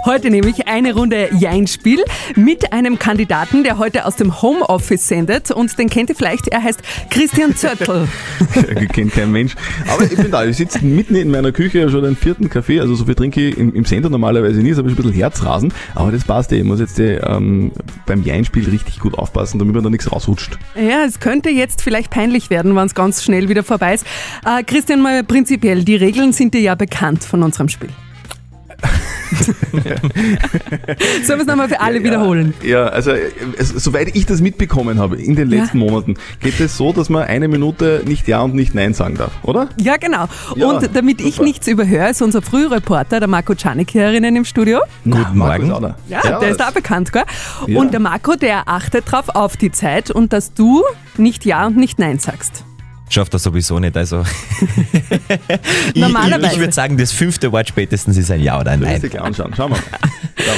Heute 0.07 0.31
nämlich 0.31 0.69
eine 0.69 0.95
Runde 0.95 1.31
Jein-Spiel 1.37 1.99
mit 2.37 2.73
einem 2.73 2.97
Kandidaten, 2.97 3.65
der 3.65 3.77
heute 3.79 4.07
aus 4.07 4.15
dem 4.15 4.41
Homeoffice 4.41 5.09
sendet. 5.09 5.51
Und 5.51 5.77
den 5.81 5.91
kennt 5.91 6.11
ihr 6.11 6.15
vielleicht. 6.15 6.47
Er 6.47 6.63
heißt 6.63 6.81
Christian 7.11 7.57
Zöttl. 7.57 8.07
Kennt 8.93 9.15
kein 9.15 9.33
Mensch. 9.33 9.57
Aber 9.89 10.05
ich 10.05 10.15
bin 10.15 10.31
da. 10.31 10.45
Ich 10.45 10.59
sitze 10.59 10.85
mitten 10.85 11.17
in 11.17 11.33
meiner 11.33 11.51
Küche, 11.51 11.81
habe 11.81 11.91
schon 11.91 12.05
den 12.05 12.15
vierten 12.15 12.49
Kaffee. 12.49 12.79
Also 12.79 12.95
so 12.95 13.07
viel 13.07 13.17
trinke 13.17 13.49
ich 13.49 13.59
im, 13.59 13.75
im 13.75 13.85
Sender 13.85 14.09
normalerweise 14.09 14.61
nie. 14.61 14.69
Ist 14.69 14.79
aber 14.79 14.89
ein 14.89 14.95
bisschen 14.95 15.11
Herzrasen. 15.11 15.73
Aber 15.97 16.13
das 16.13 16.23
passt 16.23 16.53
eh. 16.53 16.59
Ich 16.59 16.65
muss 16.65 16.79
jetzt 16.79 17.01
eh, 17.01 17.17
ähm, 17.17 17.73
beim 18.07 18.23
Jein-Spiel 18.23 18.71
richtig 18.71 19.01
gut 19.01 19.15
aufpassen, 19.19 19.59
damit 19.59 19.75
mir 19.75 19.83
da 19.83 19.91
nichts 19.91 20.13
rausrutscht. 20.13 20.57
Ja, 20.77 21.05
es 21.05 21.19
könnte 21.19 21.51
jetzt 21.51 21.83
vielleicht 21.83 22.11
peinlich 22.11 22.49
werden, 22.49 22.77
wenn 22.77 22.87
es 22.87 22.95
ganz 22.95 23.25
schnell 23.25 23.49
wieder 23.49 23.65
vorbei 23.65 23.95
ist. 23.95 24.07
Äh, 24.45 24.63
Christian, 24.63 25.03
mal 25.03 25.25
prinzipiell, 25.25 25.83
die 25.83 25.97
Regeln 25.97 26.33
sind 26.33 26.55
dir 26.55 26.61
ja 26.61 26.77
bekannt 26.77 27.25
von 27.25 27.43
unserem 27.43 27.69
Spiel. 27.69 27.91
Sollen 31.25 31.39
wir 31.39 31.41
es 31.41 31.47
nochmal 31.47 31.69
für 31.69 31.81
alle 31.81 32.03
wiederholen? 32.03 32.55
Ja, 32.63 32.87
also 32.87 33.11
äh, 33.11 33.31
es, 33.59 33.71
soweit 33.71 34.15
ich 34.15 34.27
das 34.27 34.41
mitbekommen 34.41 34.99
habe 34.99 35.17
in 35.17 35.35
den 35.37 35.51
Ja. 35.51 35.63
letzten 35.63 35.79
Monaten, 35.79 36.15
geht 36.41 36.61
es 36.61 36.77
so, 36.77 36.93
dass 36.93 37.09
man 37.09 37.25
eine 37.25 37.49
Minute 37.49 38.03
nicht 38.07 38.29
Ja 38.29 38.43
und 38.43 38.55
nicht 38.55 38.75
Nein 38.75 38.95
sagen 38.95 39.17
darf, 39.17 39.33
oder? 39.43 39.69
Ja, 39.81 39.97
genau. 39.97 40.27
Ja, 40.55 40.67
Und 40.67 40.89
damit 40.95 41.21
ich 41.21 41.35
super. 41.37 41.45
nichts 41.45 41.67
überhöre, 41.69 42.11
ist 42.11 42.23
unser 42.23 42.43
Frühreporter, 42.43 43.19
der 43.21 43.29
Marco 43.29 43.55
Czanik, 43.55 43.91
hier 43.91 44.13
im 44.13 44.45
Studio. 44.45 44.81
Guten 45.05 45.39
Morgen. 45.39 45.69
Ja, 46.09 46.39
der 46.41 46.49
ist 46.51 46.61
da 46.61 46.71
bekannt, 46.71 47.13
gell? 47.13 47.25
Ja. 47.67 47.79
Und 47.81 47.93
der 47.93 48.01
Marco, 48.01 48.35
der 48.37 48.69
achtet 48.69 49.11
drauf 49.11 49.29
auf 49.35 49.57
die 49.57 49.71
Zeit 49.73 50.11
und 50.11 50.33
dass 50.33 50.53
du 50.55 50.83
nicht 51.17 51.45
Ja 51.45 51.67
und 51.67 51.77
nicht 51.77 51.99
Nein 51.99 52.19
sagst. 52.19 52.66
Schafft 53.09 53.33
das 53.35 53.45
sowieso 53.45 53.79
nicht. 53.79 53.97
Also 53.97 54.25
ich, 55.95 55.95
Normalerweise. 56.01 56.47
ich, 56.47 56.53
ich 56.55 56.59
würde 56.59 56.73
sagen, 56.73 56.97
das 56.99 57.13
fünfte 57.13 57.53
Wort 57.53 57.69
spätestens 57.69 58.17
ist 58.17 58.31
ein 58.33 58.41
Ja 58.41 58.59
oder 58.61 58.73
ein 58.73 58.81
Nein. 58.81 58.97
ist 58.97 59.03
ja 59.05 59.09
gleich 59.11 59.23
anschauen. 59.23 59.55
Schauen 59.57 59.71
wir 59.71 59.77
mal. 59.79 60.01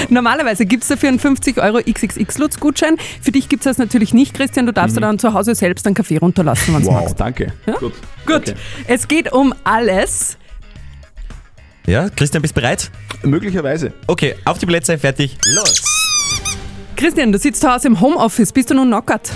Normalerweise 0.09 0.65
gibt 0.65 0.83
es 0.83 0.89
dafür 0.89 1.11
einen 1.11 1.19
50 1.19 1.59
Euro 1.59 1.79
XXX-Lutz-Gutschein. 1.79 2.97
Für 3.21 3.33
dich 3.33 3.49
gibt 3.49 3.61
es 3.61 3.65
das 3.65 3.79
natürlich 3.79 4.15
nicht, 4.15 4.33
Christian. 4.35 4.65
Du 4.67 4.73
darfst 4.73 4.97
dir 4.97 5.01
dann 5.03 5.19
zu 5.19 5.35
Hause 5.35 5.55
selbst 5.55 5.87
einen 5.87 5.95
Kaffee 5.95 6.17
runterlassen, 6.17 6.75
wenn 6.75 6.83
du 6.83 6.91
Mhm. 6.91 6.95
Wow, 6.95 7.01
magst. 7.03 7.21
danke. 7.21 7.53
Gut. 7.67 7.93
Gut, 8.27 8.37
Okay. 8.37 8.55
es 8.87 9.07
geht 9.09 9.31
um 9.33 9.55
alles. 9.65 10.39
Ja, 11.87 12.09
Christian, 12.11 12.43
bist 12.43 12.55
bereit? 12.55 12.91
Möglicherweise. 13.23 13.93
Okay, 14.07 14.35
auf 14.45 14.59
die 14.59 14.67
Plätze, 14.67 14.97
fertig, 14.99 15.37
los. 15.55 15.83
Christian, 16.97 17.31
du 17.33 17.39
sitzt 17.39 17.61
zu 17.61 17.71
Hause 17.73 17.89
im 17.89 18.01
Homeoffice. 18.01 18.53
Bist 18.53 18.71
du 18.71 18.75
nun 18.75 18.89
knockert? 18.89 19.31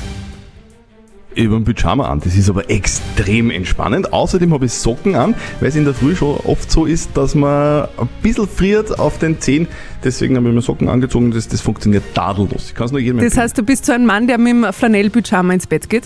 Über 1.34 1.56
ein 1.56 1.64
Pyjama 1.64 2.08
an. 2.08 2.20
Das 2.20 2.34
ist 2.36 2.48
aber 2.50 2.68
extrem 2.70 3.50
entspannend. 3.50 4.12
Außerdem 4.12 4.52
habe 4.52 4.66
ich 4.66 4.72
Socken 4.72 5.14
an, 5.16 5.34
weil 5.60 5.68
es 5.68 5.76
in 5.76 5.84
der 5.84 5.94
Früh 5.94 6.14
schon 6.14 6.36
oft 6.44 6.70
so 6.70 6.84
ist, 6.86 7.10
dass 7.16 7.34
man 7.34 7.84
ein 7.98 8.08
bisschen 8.22 8.46
friert 8.48 8.98
auf 8.98 9.18
den 9.18 9.40
Zehen. 9.40 9.66
Deswegen 10.04 10.36
habe 10.36 10.48
ich 10.48 10.54
mir 10.54 10.62
Socken 10.62 10.88
angezogen. 10.88 11.30
Das, 11.30 11.48
das 11.48 11.60
funktioniert 11.60 12.02
tadellos. 12.14 12.66
Ich 12.68 12.74
kann 12.74 12.86
es 12.86 12.92
nur 12.92 13.00
jedem 13.00 13.18
Das 13.18 13.24
empfehlen. 13.26 13.42
heißt, 13.44 13.58
du 13.58 13.62
bist 13.62 13.86
so 13.86 13.92
ein 13.92 14.04
Mann, 14.06 14.26
der 14.26 14.38
mit 14.38 14.48
dem 14.52 14.72
Flanell-Pyjama 14.72 15.54
ins 15.54 15.66
Bett 15.66 15.88
geht? 15.88 16.04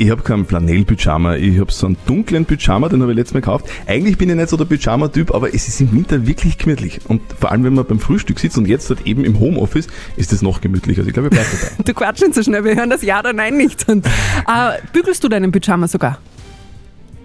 Ich 0.00 0.10
habe 0.10 0.22
keinen 0.22 0.46
Flanell-Pyjama, 0.46 1.34
ich 1.34 1.58
habe 1.58 1.72
so 1.72 1.86
einen 1.86 1.96
dunklen 2.06 2.44
Pyjama, 2.44 2.88
den 2.88 3.02
habe 3.02 3.10
ich 3.10 3.16
letztes 3.16 3.34
Mal 3.34 3.40
gekauft. 3.40 3.66
Eigentlich 3.84 4.16
bin 4.16 4.30
ich 4.30 4.36
nicht 4.36 4.48
so 4.48 4.56
der 4.56 4.64
Pyjama-Typ, 4.64 5.34
aber 5.34 5.52
es 5.52 5.66
ist 5.66 5.80
im 5.80 5.92
Winter 5.92 6.24
wirklich 6.24 6.56
gemütlich. 6.56 7.00
Und 7.08 7.20
vor 7.40 7.50
allem, 7.50 7.64
wenn 7.64 7.74
man 7.74 7.84
beim 7.84 7.98
Frühstück 7.98 8.38
sitzt 8.38 8.56
und 8.58 8.68
jetzt 8.68 8.88
halt 8.90 9.08
eben 9.08 9.24
im 9.24 9.40
Homeoffice, 9.40 9.88
ist 10.14 10.30
das 10.30 10.40
noch 10.40 10.60
gemütlicher. 10.60 11.00
Also 11.00 11.08
ich 11.08 11.14
glaube, 11.14 11.30
ich 11.30 11.34
bleibe 11.34 11.48
dabei. 11.50 11.82
Du 11.84 11.94
quatsch 11.94 12.20
nicht 12.20 12.34
so 12.34 12.44
schnell, 12.44 12.62
wir 12.62 12.76
hören 12.76 12.90
das 12.90 13.02
Ja 13.02 13.18
oder 13.18 13.32
Nein 13.32 13.56
nicht. 13.56 13.88
Und, 13.88 14.06
äh, 14.06 14.78
bügelst 14.92 15.24
du 15.24 15.28
deinen 15.28 15.50
Pyjama 15.50 15.88
sogar? 15.88 16.20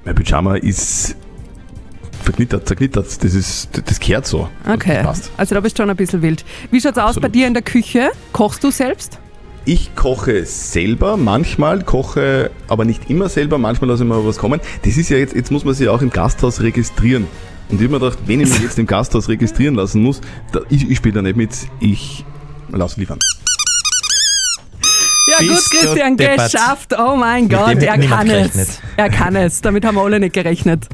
Mein 0.04 0.16
Pyjama 0.16 0.56
ist 0.56 1.16
verknittert, 2.24 2.68
zerknittert, 2.68 3.24
das 3.24 3.36
ist, 3.36 3.70
das 3.86 4.00
gehört 4.00 4.26
so. 4.26 4.50
Okay, 4.68 5.06
also 5.38 5.54
da 5.54 5.62
bist 5.62 5.78
du 5.78 5.84
schon 5.84 5.92
ein 5.92 5.96
bisschen 5.96 6.24
wild. 6.24 6.44
Wie 6.72 6.82
schaut's 6.82 6.98
aus 6.98 7.20
bei 7.20 7.30
dir 7.30 7.46
in 7.46 7.54
der 7.54 7.62
Küche? 7.62 8.10
Kochst 8.32 8.64
du 8.64 8.72
selbst? 8.72 9.20
Ich 9.66 9.96
koche 9.96 10.46
selber, 10.46 11.16
manchmal 11.16 11.84
koche, 11.84 12.52
aber 12.68 12.84
nicht 12.84 13.10
immer 13.10 13.30
selber, 13.30 13.58
manchmal 13.58 13.90
lasse 13.90 14.04
ich 14.04 14.10
mir 14.10 14.26
was 14.26 14.38
kommen. 14.38 14.60
Das 14.84 14.98
ist 14.98 15.10
ja 15.10 15.18
jetzt, 15.18 15.34
jetzt 15.34 15.52
muss 15.52 15.64
man 15.64 15.74
sich 15.74 15.88
auch 15.88 16.02
im 16.02 16.10
Gasthaus 16.10 16.62
registrieren. 16.62 17.28
Und 17.70 17.80
ich 17.80 17.88
habe 17.88 17.94
mir 17.94 18.00
gedacht, 18.02 18.20
wenn 18.26 18.42
ich 18.42 18.50
mich 18.50 18.60
jetzt 18.60 18.78
im 18.78 18.86
Gasthaus 18.86 19.30
registrieren 19.30 19.76
lassen 19.76 20.04
muss, 20.04 20.20
da, 20.52 20.60
ich, 20.70 20.90
ich 20.90 20.98
spiele 20.98 21.16
da 21.16 21.22
nicht 21.22 21.38
mit, 21.38 21.52
ich 21.80 22.26
lasse 22.72 23.00
liefern. 23.00 23.20
Ja 25.32 25.38
Bist 25.40 25.72
gut, 25.72 25.80
Christian, 25.80 26.18
geschafft. 26.18 26.94
Oh 27.00 27.16
mein 27.16 27.48
Gott, 27.48 27.82
er 27.82 27.98
kann 28.00 28.28
es. 28.30 28.52
gerechnet. 28.52 28.68
Er 28.98 29.10
kann 29.10 29.36
es. 29.38 29.62
Damit 29.62 29.86
haben 29.86 29.96
wir 29.96 30.02
alle 30.02 30.20
nicht 30.20 30.34
gerechnet. 30.34 30.88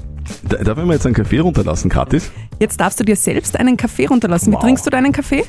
Da, 0.43 0.57
darf 0.57 0.77
ich 0.77 0.85
mir 0.85 0.93
jetzt 0.93 1.07
einen 1.07 1.15
Kaffee 1.15 1.39
runterlassen, 1.39 1.89
gratis? 1.89 2.31
Jetzt 2.59 2.79
darfst 2.79 2.99
du 2.99 3.03
dir 3.03 3.15
selbst 3.15 3.59
einen 3.59 3.77
Kaffee 3.77 4.05
runterlassen. 4.05 4.53
Wow. 4.53 4.61
Wie 4.61 4.65
trinkst 4.67 4.85
du 4.85 4.91
deinen 4.91 5.11
Kaffee? 5.11 5.43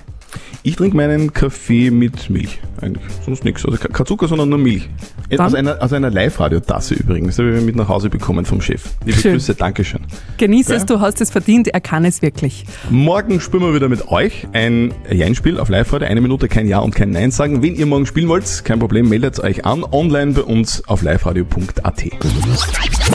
Ich 0.62 0.76
trinke 0.76 0.94
meinen 0.94 1.32
Kaffee 1.32 1.90
mit 1.90 2.28
Milch, 2.28 2.58
eigentlich. 2.82 3.02
Sonst 3.24 3.44
nichts. 3.46 3.64
Also 3.64 3.78
kein 3.78 4.04
Zucker, 4.04 4.28
sondern 4.28 4.50
nur 4.50 4.58
Milch. 4.58 4.90
Aus 5.38 5.54
einer, 5.54 5.80
aus 5.82 5.92
einer 5.94 6.10
Live-Radio-Tasse 6.10 6.94
übrigens. 6.96 7.36
Das 7.36 7.46
habe 7.46 7.56
ich 7.56 7.64
mit 7.64 7.76
nach 7.76 7.88
Hause 7.88 8.10
bekommen 8.10 8.44
vom 8.44 8.60
Chef. 8.60 8.82
Liebe 9.06 9.16
Schön. 9.18 9.32
Grüße, 9.32 9.54
Dankeschön. 9.54 10.00
Genieß 10.36 10.68
Ja. 10.68 10.74
es, 10.76 10.84
du 10.84 11.00
hast 11.00 11.22
es 11.22 11.30
verdient. 11.30 11.68
Er 11.68 11.80
kann 11.80 12.04
es 12.04 12.20
wirklich. 12.20 12.66
Morgen 12.90 13.40
spielen 13.40 13.62
wir 13.62 13.74
wieder 13.74 13.88
mit 13.88 14.08
euch 14.08 14.48
ein 14.52 14.92
Jein-Spiel 15.10 15.58
auf 15.58 15.70
Live-Radio. 15.70 16.08
Eine 16.08 16.20
Minute 16.20 16.46
kein 16.48 16.66
Ja 16.68 16.80
und 16.80 16.94
kein 16.94 17.10
Nein 17.10 17.30
sagen. 17.30 17.62
Wenn 17.62 17.74
ihr 17.76 17.86
morgen 17.86 18.04
spielen 18.04 18.28
wollt, 18.28 18.62
kein 18.64 18.80
Problem, 18.80 19.08
meldet 19.08 19.40
euch 19.40 19.64
an. 19.64 19.82
Online 19.90 20.32
bei 20.32 20.42
uns 20.42 20.86
auf 20.88 21.00
liveradio.at. 21.00 22.04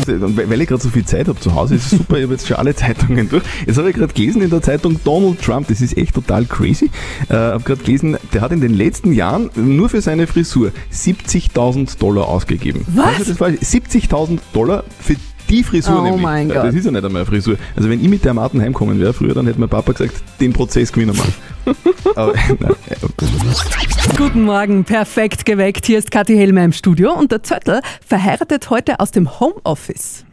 Weil 0.07 0.61
ich 0.61 0.67
gerade 0.67 0.81
so 0.81 0.89
viel 0.89 1.05
Zeit 1.05 1.27
habe 1.27 1.39
zu 1.39 1.53
Hause, 1.53 1.75
ist 1.75 1.91
es 1.91 1.97
super, 1.99 2.17
ich 2.17 2.23
habe 2.23 2.33
jetzt 2.33 2.47
schon 2.47 2.57
alle 2.57 2.73
Zeitungen 2.75 3.29
durch. 3.29 3.43
Jetzt 3.67 3.77
habe 3.77 3.89
ich 3.89 3.95
gerade 3.95 4.13
gelesen 4.13 4.41
in 4.41 4.49
der 4.49 4.61
Zeitung 4.63 4.99
Donald 5.03 5.41
Trump, 5.41 5.67
das 5.67 5.81
ist 5.81 5.95
echt 5.97 6.15
total 6.15 6.45
crazy. 6.45 6.89
Äh, 7.29 7.35
habe 7.38 7.63
gerade 7.63 7.84
gelesen, 7.84 8.18
der 8.34 8.42
hat 8.42 8.51
in 8.51 8.62
den 8.62 8.74
letzten 8.74 9.13
Jahren 9.13 9.50
nur 9.56 9.89
für 9.89 10.01
seine 10.01 10.27
Frisur 10.27 10.72
70.000 10.94 11.98
Dollar 12.00 12.27
ausgegeben. 12.27 12.86
Was? 12.94 13.06
Also 13.20 13.32
das 13.32 13.39
war 13.39 13.48
70.000 13.50 14.39
Dollar 14.54 14.84
für 15.00 15.15
die 15.50 15.63
Frisur 15.63 16.00
Oh 16.00 16.04
nämlich. 16.04 16.22
mein 16.24 16.50
Äh, 16.50 16.54
Gott. 16.56 16.63
Das 16.65 16.74
ist 16.75 16.86
ja 16.86 16.92
nicht 16.92 17.06
einmal 17.06 17.22
eine 17.22 17.30
Frisur. 17.30 17.58
Also 17.75 17.88
wenn 17.89 18.01
ich 18.04 18.10
mit 18.10 18.25
der 18.25 18.34
Maten 18.34 18.60
heimkommen 18.62 19.00
wäre 19.00 19.13
früher, 19.13 19.34
dann 19.36 19.46
hätte 19.46 19.60
mein 19.60 19.70
Papa 19.70 19.92
gesagt, 19.92 20.15
den 20.39 20.54
Prozess 20.54 20.92
gewinnen 20.92 21.15
wir. 21.15 21.75
Aber, 22.15 22.34
nein, 22.60 22.72
äh, 22.89 24.15
Guten 24.18 24.44
Morgen, 24.44 24.84
perfekt 24.86 25.46
geweckt. 25.46 25.86
Hier 25.86 26.00
ist 26.00 26.10
Kathi 26.12 26.36
Helmer 26.36 26.63
im 26.63 26.72
Studio 26.74 27.13
und 27.13 27.32
der 27.32 27.44
Zöttl 27.44 27.82
verheiratet 28.06 28.70
heute 28.72 29.00
aus 29.00 29.12
dem 29.12 29.39
Homeoffice. 29.39 30.25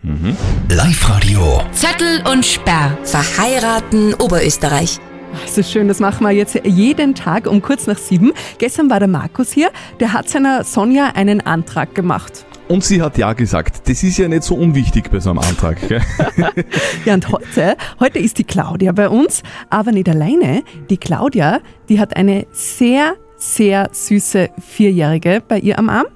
Live-Radio. 0.71 1.63
Zettel 1.73 2.23
und 2.31 2.45
Sperr. 2.47 2.97
Verheiraten 3.05 4.15
Oberösterreich. 4.15 4.99
Das 5.33 5.59
ist 5.59 5.71
schön, 5.71 5.89
das 5.89 6.01
machen 6.01 6.25
wir 6.27 6.31
jetzt 6.31 6.59
jeden 6.65 7.15
Tag 7.15 7.47
um 7.47 7.63
kurz 7.63 7.87
nach 7.87 7.99
sieben. 7.99 8.33
Gestern 8.59 8.91
war 8.91 8.99
der 8.99 9.09
Markus 9.09 9.53
hier, 9.53 9.71
der 10.01 10.13
hat 10.13 10.29
seiner 10.29 10.65
Sonja 10.65 11.13
einen 11.15 11.41
Antrag 11.41 11.95
gemacht. 11.95 12.45
Und 12.69 12.85
sie 12.85 13.03
hat 13.03 13.19
ja 13.19 13.33
gesagt. 13.33 13.89
Das 13.89 14.03
ist 14.03 14.17
ja 14.19 14.29
nicht 14.29 14.45
so 14.45 14.55
unwichtig 14.55 15.11
bei 15.11 15.21
so 15.21 15.31
einem 15.31 15.41
Antrag. 15.41 15.77
Gell? 15.89 16.01
Ja, 17.05 17.15
und 17.15 17.31
heute, 17.31 17.77
heute 18.01 18.19
ist 18.19 18.39
die 18.39 18.45
Claudia 18.45 18.93
bei 18.93 19.09
uns, 19.09 19.43
aber 19.69 19.93
nicht 19.93 20.09
alleine. 20.09 20.63
Die 20.89 20.97
Claudia, 20.97 21.61
die 21.89 22.01
hat 22.01 22.17
eine 22.17 22.47
sehr, 22.53 23.15
sehr 23.37 23.89
süße 23.93 24.51
Vierjährige 24.59 25.43
bei 25.47 25.59
ihr 25.59 25.79
am 25.79 25.89
Arm. 25.89 26.07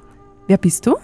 Wer 0.46 0.58
bist 0.58 0.86
du? 0.86 0.96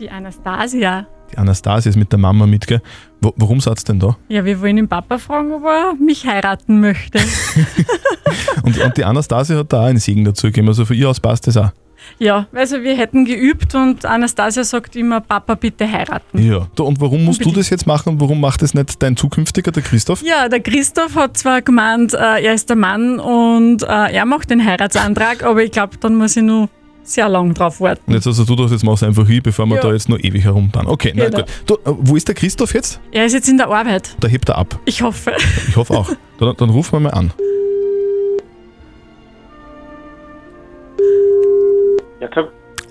Die 0.00 0.10
Anastasia. 0.10 1.06
Die 1.32 1.38
Anastasia 1.38 1.88
ist 1.90 1.96
mit 1.96 2.10
der 2.12 2.18
Mama 2.18 2.46
mit, 2.46 2.66
gell? 2.66 2.82
Wo, 3.22 3.32
warum 3.36 3.60
seid 3.60 3.88
denn 3.88 4.00
da? 4.00 4.16
Ja, 4.28 4.44
wir 4.44 4.60
wollen 4.60 4.76
den 4.76 4.88
Papa 4.88 5.16
fragen, 5.18 5.52
ob 5.52 5.64
er 5.64 5.94
mich 5.94 6.26
heiraten 6.26 6.80
möchte. 6.80 7.20
Und, 8.62 8.78
und 8.78 8.96
die 8.96 9.04
Anastasia 9.04 9.58
hat 9.58 9.72
da 9.72 9.82
auch 9.82 9.86
einen 9.86 9.98
Segen 9.98 10.24
dazu 10.24 10.46
gegeben, 10.46 10.68
also 10.68 10.84
für 10.84 10.94
ihr 10.94 11.08
aus 11.10 11.20
passt 11.20 11.46
das 11.46 11.56
auch. 11.56 11.70
ja, 12.18 12.46
also 12.54 12.82
wir 12.82 12.96
hätten 12.96 13.24
geübt 13.24 13.74
und 13.74 14.06
Anastasia 14.06 14.64
sagt 14.64 14.96
immer, 14.96 15.20
Papa, 15.20 15.54
bitte 15.54 15.90
heiraten. 15.90 16.38
Ja. 16.38 16.68
Und 16.78 17.00
warum 17.00 17.24
musst 17.24 17.44
du 17.44 17.52
das 17.52 17.68
jetzt 17.70 17.86
machen? 17.86 18.20
Warum 18.20 18.40
macht 18.40 18.62
das 18.62 18.72
nicht 18.74 19.02
dein 19.02 19.16
zukünftiger, 19.16 19.70
der 19.70 19.82
Christoph? 19.82 20.22
Ja, 20.22 20.48
der 20.48 20.60
Christoph 20.60 21.14
hat 21.16 21.36
zwar 21.36 21.60
gemeint, 21.62 22.14
äh, 22.14 22.42
er 22.42 22.54
ist 22.54 22.70
der 22.70 22.76
Mann 22.76 23.18
und 23.18 23.82
äh, 23.82 23.86
er 23.86 24.24
macht 24.24 24.50
den 24.50 24.64
Heiratsantrag, 24.64 25.42
aber 25.42 25.62
ich 25.62 25.72
glaube, 25.72 25.96
dann 26.00 26.14
muss 26.14 26.36
ich 26.36 26.42
nur 26.42 26.68
sehr 27.04 27.28
lang 27.28 27.52
drauf 27.54 27.80
warten. 27.80 28.02
Und 28.06 28.14
jetzt 28.14 28.26
also 28.26 28.44
du 28.44 28.54
das 28.56 28.70
jetzt 28.70 28.84
machst 28.84 29.02
einfach 29.02 29.26
hin, 29.26 29.40
bevor 29.42 29.66
wir 29.66 29.76
Ja. 29.76 29.82
da 29.82 29.92
jetzt 29.92 30.08
noch 30.08 30.18
ewig 30.18 30.44
herumtan. 30.44 30.86
Okay, 30.86 31.12
na 31.14 31.24
Genau. 31.26 31.38
gut. 31.38 31.46
Du, 31.66 31.74
äh, 31.74 31.78
wo 31.98 32.16
ist 32.16 32.28
der 32.28 32.34
Christoph 32.34 32.74
jetzt? 32.74 33.00
Er 33.10 33.26
ist 33.26 33.32
jetzt 33.32 33.48
in 33.48 33.56
der 33.58 33.68
Arbeit. 33.68 34.16
Da 34.20 34.28
hebt 34.28 34.48
er 34.48 34.58
ab. 34.58 34.78
Ich 34.84 35.02
hoffe. 35.02 35.32
Ich 35.68 35.76
hoffe 35.76 35.94
auch. 35.94 36.10
Dann, 36.38 36.56
dann 36.56 36.70
rufen 36.70 36.92
wir 36.94 37.00
mal 37.00 37.10
an. 37.10 37.32
Ja, 42.20 42.28
klar. 42.28 42.48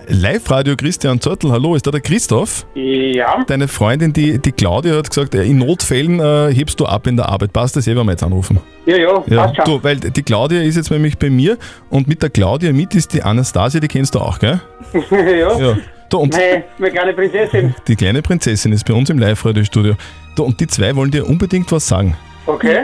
Live-Radio 0.08 0.76
Christian 0.76 1.20
Zörtl, 1.20 1.50
hallo, 1.50 1.74
ist 1.74 1.86
da 1.86 1.90
der 1.90 2.00
Christoph? 2.00 2.66
Ja. 2.74 3.44
Deine 3.46 3.68
Freundin, 3.68 4.12
die, 4.12 4.38
die 4.38 4.52
Claudia, 4.52 4.96
hat 4.96 5.08
gesagt, 5.08 5.34
äh, 5.34 5.44
in 5.44 5.58
Notfällen 5.58 6.20
äh, 6.20 6.52
hebst 6.54 6.78
du 6.80 6.86
ab 6.86 7.06
in 7.06 7.16
der 7.16 7.28
Arbeit. 7.28 7.52
Passt 7.52 7.76
das 7.76 7.86
eh, 7.86 7.94
wenn 7.96 8.04
wir 8.06 8.12
jetzt 8.12 8.22
anrufen? 8.22 8.60
Ja, 8.86 8.96
ja, 8.96 9.22
Ja, 9.26 9.42
passt 9.44 9.56
schon. 9.56 9.64
du, 9.66 9.84
weil 9.84 9.96
die 9.96 10.22
Claudia 10.22 10.62
ist 10.62 10.76
jetzt 10.76 10.90
nämlich 10.90 11.18
bei 11.18 11.30
mir 11.30 11.56
und 11.90 12.08
mit 12.08 12.22
der 12.22 12.30
Claudia 12.30 12.72
mit 12.72 12.94
ist 12.94 13.12
die 13.12 13.22
Anastasia, 13.22 13.80
die 13.80 13.88
kennst 13.88 14.14
du 14.14 14.18
auch, 14.20 14.38
gell? 14.38 14.60
ja. 15.10 15.58
Ja. 15.58 15.76
Du, 16.08 16.18
und 16.18 16.32
Meine, 16.34 16.64
meine 16.78 16.92
kleine 16.92 17.12
Prinzessin. 17.14 17.74
die 17.88 17.96
kleine 17.96 18.20
Prinzessin 18.22 18.72
ist 18.72 18.84
bei 18.86 18.92
uns 18.94 19.08
im 19.08 19.18
Live-Radio-Studio. 19.18 19.94
Du, 20.36 20.44
und 20.44 20.60
die 20.60 20.66
zwei 20.66 20.94
wollen 20.94 21.10
dir 21.10 21.26
unbedingt 21.26 21.70
was 21.72 21.86
sagen. 21.88 22.16
Okay. 22.46 22.82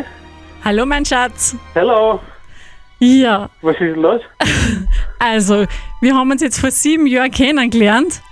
Hallo, 0.64 0.87
mein 0.87 1.04
Schatz. 1.04 1.54
Hallo. 1.75 2.20
Ja. 2.99 3.49
Was 3.62 3.76
ist 3.81 3.97
los? 3.97 4.21
Also, 5.21 5.67
wir 6.00 6.14
haben 6.14 6.31
uns 6.31 6.43
jetzt 6.43 6.61
vor 6.61 6.71
sieben 6.71 7.05
Jahren 7.09 7.33
kennengelernt 7.33 8.23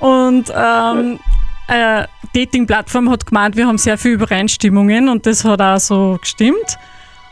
und 0.00 0.50
ähm, 0.52 1.20
eine 1.68 2.08
Dating-Plattform 2.34 3.08
hat 3.10 3.26
gemeint, 3.26 3.56
wir 3.56 3.68
haben 3.68 3.78
sehr 3.78 3.96
viele 3.96 4.14
Übereinstimmungen 4.14 5.08
und 5.08 5.24
das 5.24 5.44
hat 5.44 5.60
auch 5.60 5.78
so 5.78 6.18
gestimmt. 6.20 6.78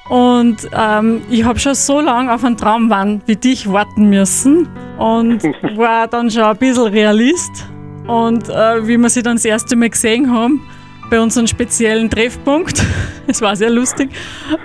Und 0.08 0.56
ähm, 0.72 1.22
ich 1.28 1.44
habe 1.44 1.58
schon 1.58 1.74
so 1.74 2.00
lange 2.00 2.32
auf 2.32 2.44
einen 2.44 2.56
Traumwahn 2.56 3.20
wie 3.26 3.36
dich 3.36 3.70
warten 3.70 4.08
müssen 4.08 4.68
und 4.96 5.42
war 5.76 6.06
dann 6.06 6.30
schon 6.30 6.44
ein 6.44 6.56
bisschen 6.56 6.86
Realist. 6.86 7.66
Und 8.06 8.48
äh, 8.48 8.86
wie 8.86 8.96
wir 8.96 9.10
sie 9.10 9.22
dann 9.22 9.36
das 9.36 9.44
erste 9.44 9.76
Mal 9.76 9.90
gesehen 9.90 10.32
haben, 10.32 10.62
bei 11.10 11.20
unserem 11.20 11.46
speziellen 11.46 12.10
Treffpunkt, 12.10 12.82
es 13.26 13.40
war 13.40 13.56
sehr 13.56 13.70
lustig, 13.70 14.10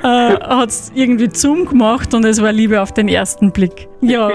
äh, 0.03 0.07
hat 0.07 0.69
es 0.69 0.91
irgendwie 0.93 1.29
Zoom 1.31 1.65
gemacht 1.65 2.13
und 2.13 2.25
es 2.25 2.41
war 2.41 2.51
Liebe 2.51 2.81
auf 2.81 2.93
den 2.93 3.07
ersten 3.07 3.51
Blick. 3.51 3.87
Ja. 4.01 4.31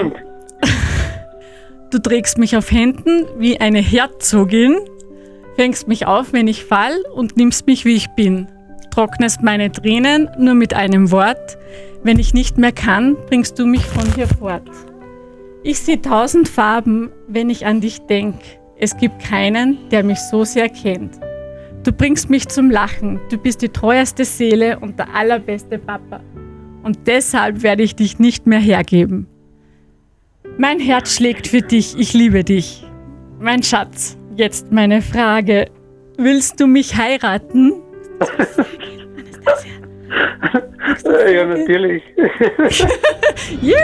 Du 1.91 1.97
trägst 1.97 2.37
mich 2.37 2.55
auf 2.55 2.71
Händen 2.71 3.25
wie 3.37 3.59
eine 3.59 3.79
Herzogin, 3.79 4.77
fängst 5.55 5.87
mich 5.87 6.05
auf, 6.05 6.33
wenn 6.33 6.47
ich 6.47 6.63
fall 6.63 6.93
und 7.15 7.35
nimmst 7.35 7.65
mich, 7.65 7.83
wie 7.83 7.95
ich 7.95 8.09
bin. 8.09 8.47
Trocknest 8.91 9.41
meine 9.41 9.71
Tränen 9.71 10.29
nur 10.37 10.53
mit 10.53 10.73
einem 10.73 11.11
Wort. 11.11 11.57
Wenn 12.03 12.19
ich 12.19 12.33
nicht 12.33 12.57
mehr 12.57 12.71
kann, 12.71 13.17
bringst 13.27 13.57
du 13.57 13.65
mich 13.65 13.85
von 13.85 14.03
hier 14.15 14.27
fort. 14.27 14.69
Ich 15.63 15.79
sehe 15.79 16.01
tausend 16.01 16.47
Farben, 16.47 17.11
wenn 17.27 17.49
ich 17.49 17.65
an 17.65 17.81
dich 17.81 17.99
denk. 18.01 18.35
Es 18.77 18.95
gibt 18.95 19.21
keinen, 19.21 19.89
der 19.89 20.03
mich 20.03 20.19
so 20.19 20.45
sehr 20.45 20.69
kennt. 20.69 21.19
Du 21.83 21.93
bringst 21.93 22.29
mich 22.29 22.47
zum 22.47 22.69
Lachen. 22.69 23.19
Du 23.29 23.37
bist 23.37 23.61
die 23.61 23.69
treueste 23.69 24.25
Seele 24.25 24.79
und 24.79 24.99
der 24.99 25.15
allerbeste 25.15 25.79
Papa. 25.79 26.19
Und 26.83 27.07
deshalb 27.07 27.63
werde 27.63 27.83
ich 27.83 27.95
dich 27.95 28.19
nicht 28.19 28.47
mehr 28.47 28.59
hergeben. 28.59 29.27
Mein 30.57 30.79
Herz 30.79 31.15
schlägt 31.15 31.47
für 31.47 31.61
dich. 31.61 31.97
Ich 31.97 32.13
liebe 32.13 32.43
dich. 32.43 32.85
Mein 33.39 33.63
Schatz, 33.63 34.17
jetzt 34.35 34.71
meine 34.71 35.01
Frage. 35.01 35.67
Willst 36.17 36.59
du 36.59 36.67
mich 36.67 36.97
heiraten? 36.97 37.73
ja, 41.33 41.45
natürlich. 41.45 42.03
Juhu! 43.61 43.77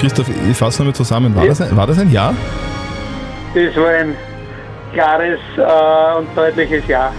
Christoph, 0.00 0.28
ich 0.28 0.56
fasse 0.56 0.82
nochmal 0.82 0.96
zusammen. 0.96 1.36
War, 1.36 1.46
das 1.46 1.60
ein, 1.60 1.76
war 1.76 1.86
das 1.86 2.00
ein 2.00 2.10
Ja? 2.10 2.34
Das 3.54 3.76
war 3.76 3.90
ein 3.90 4.16
klares 4.92 5.38
äh, 5.56 6.18
und 6.18 6.28
deutliches 6.36 6.86
Ja. 6.88 7.12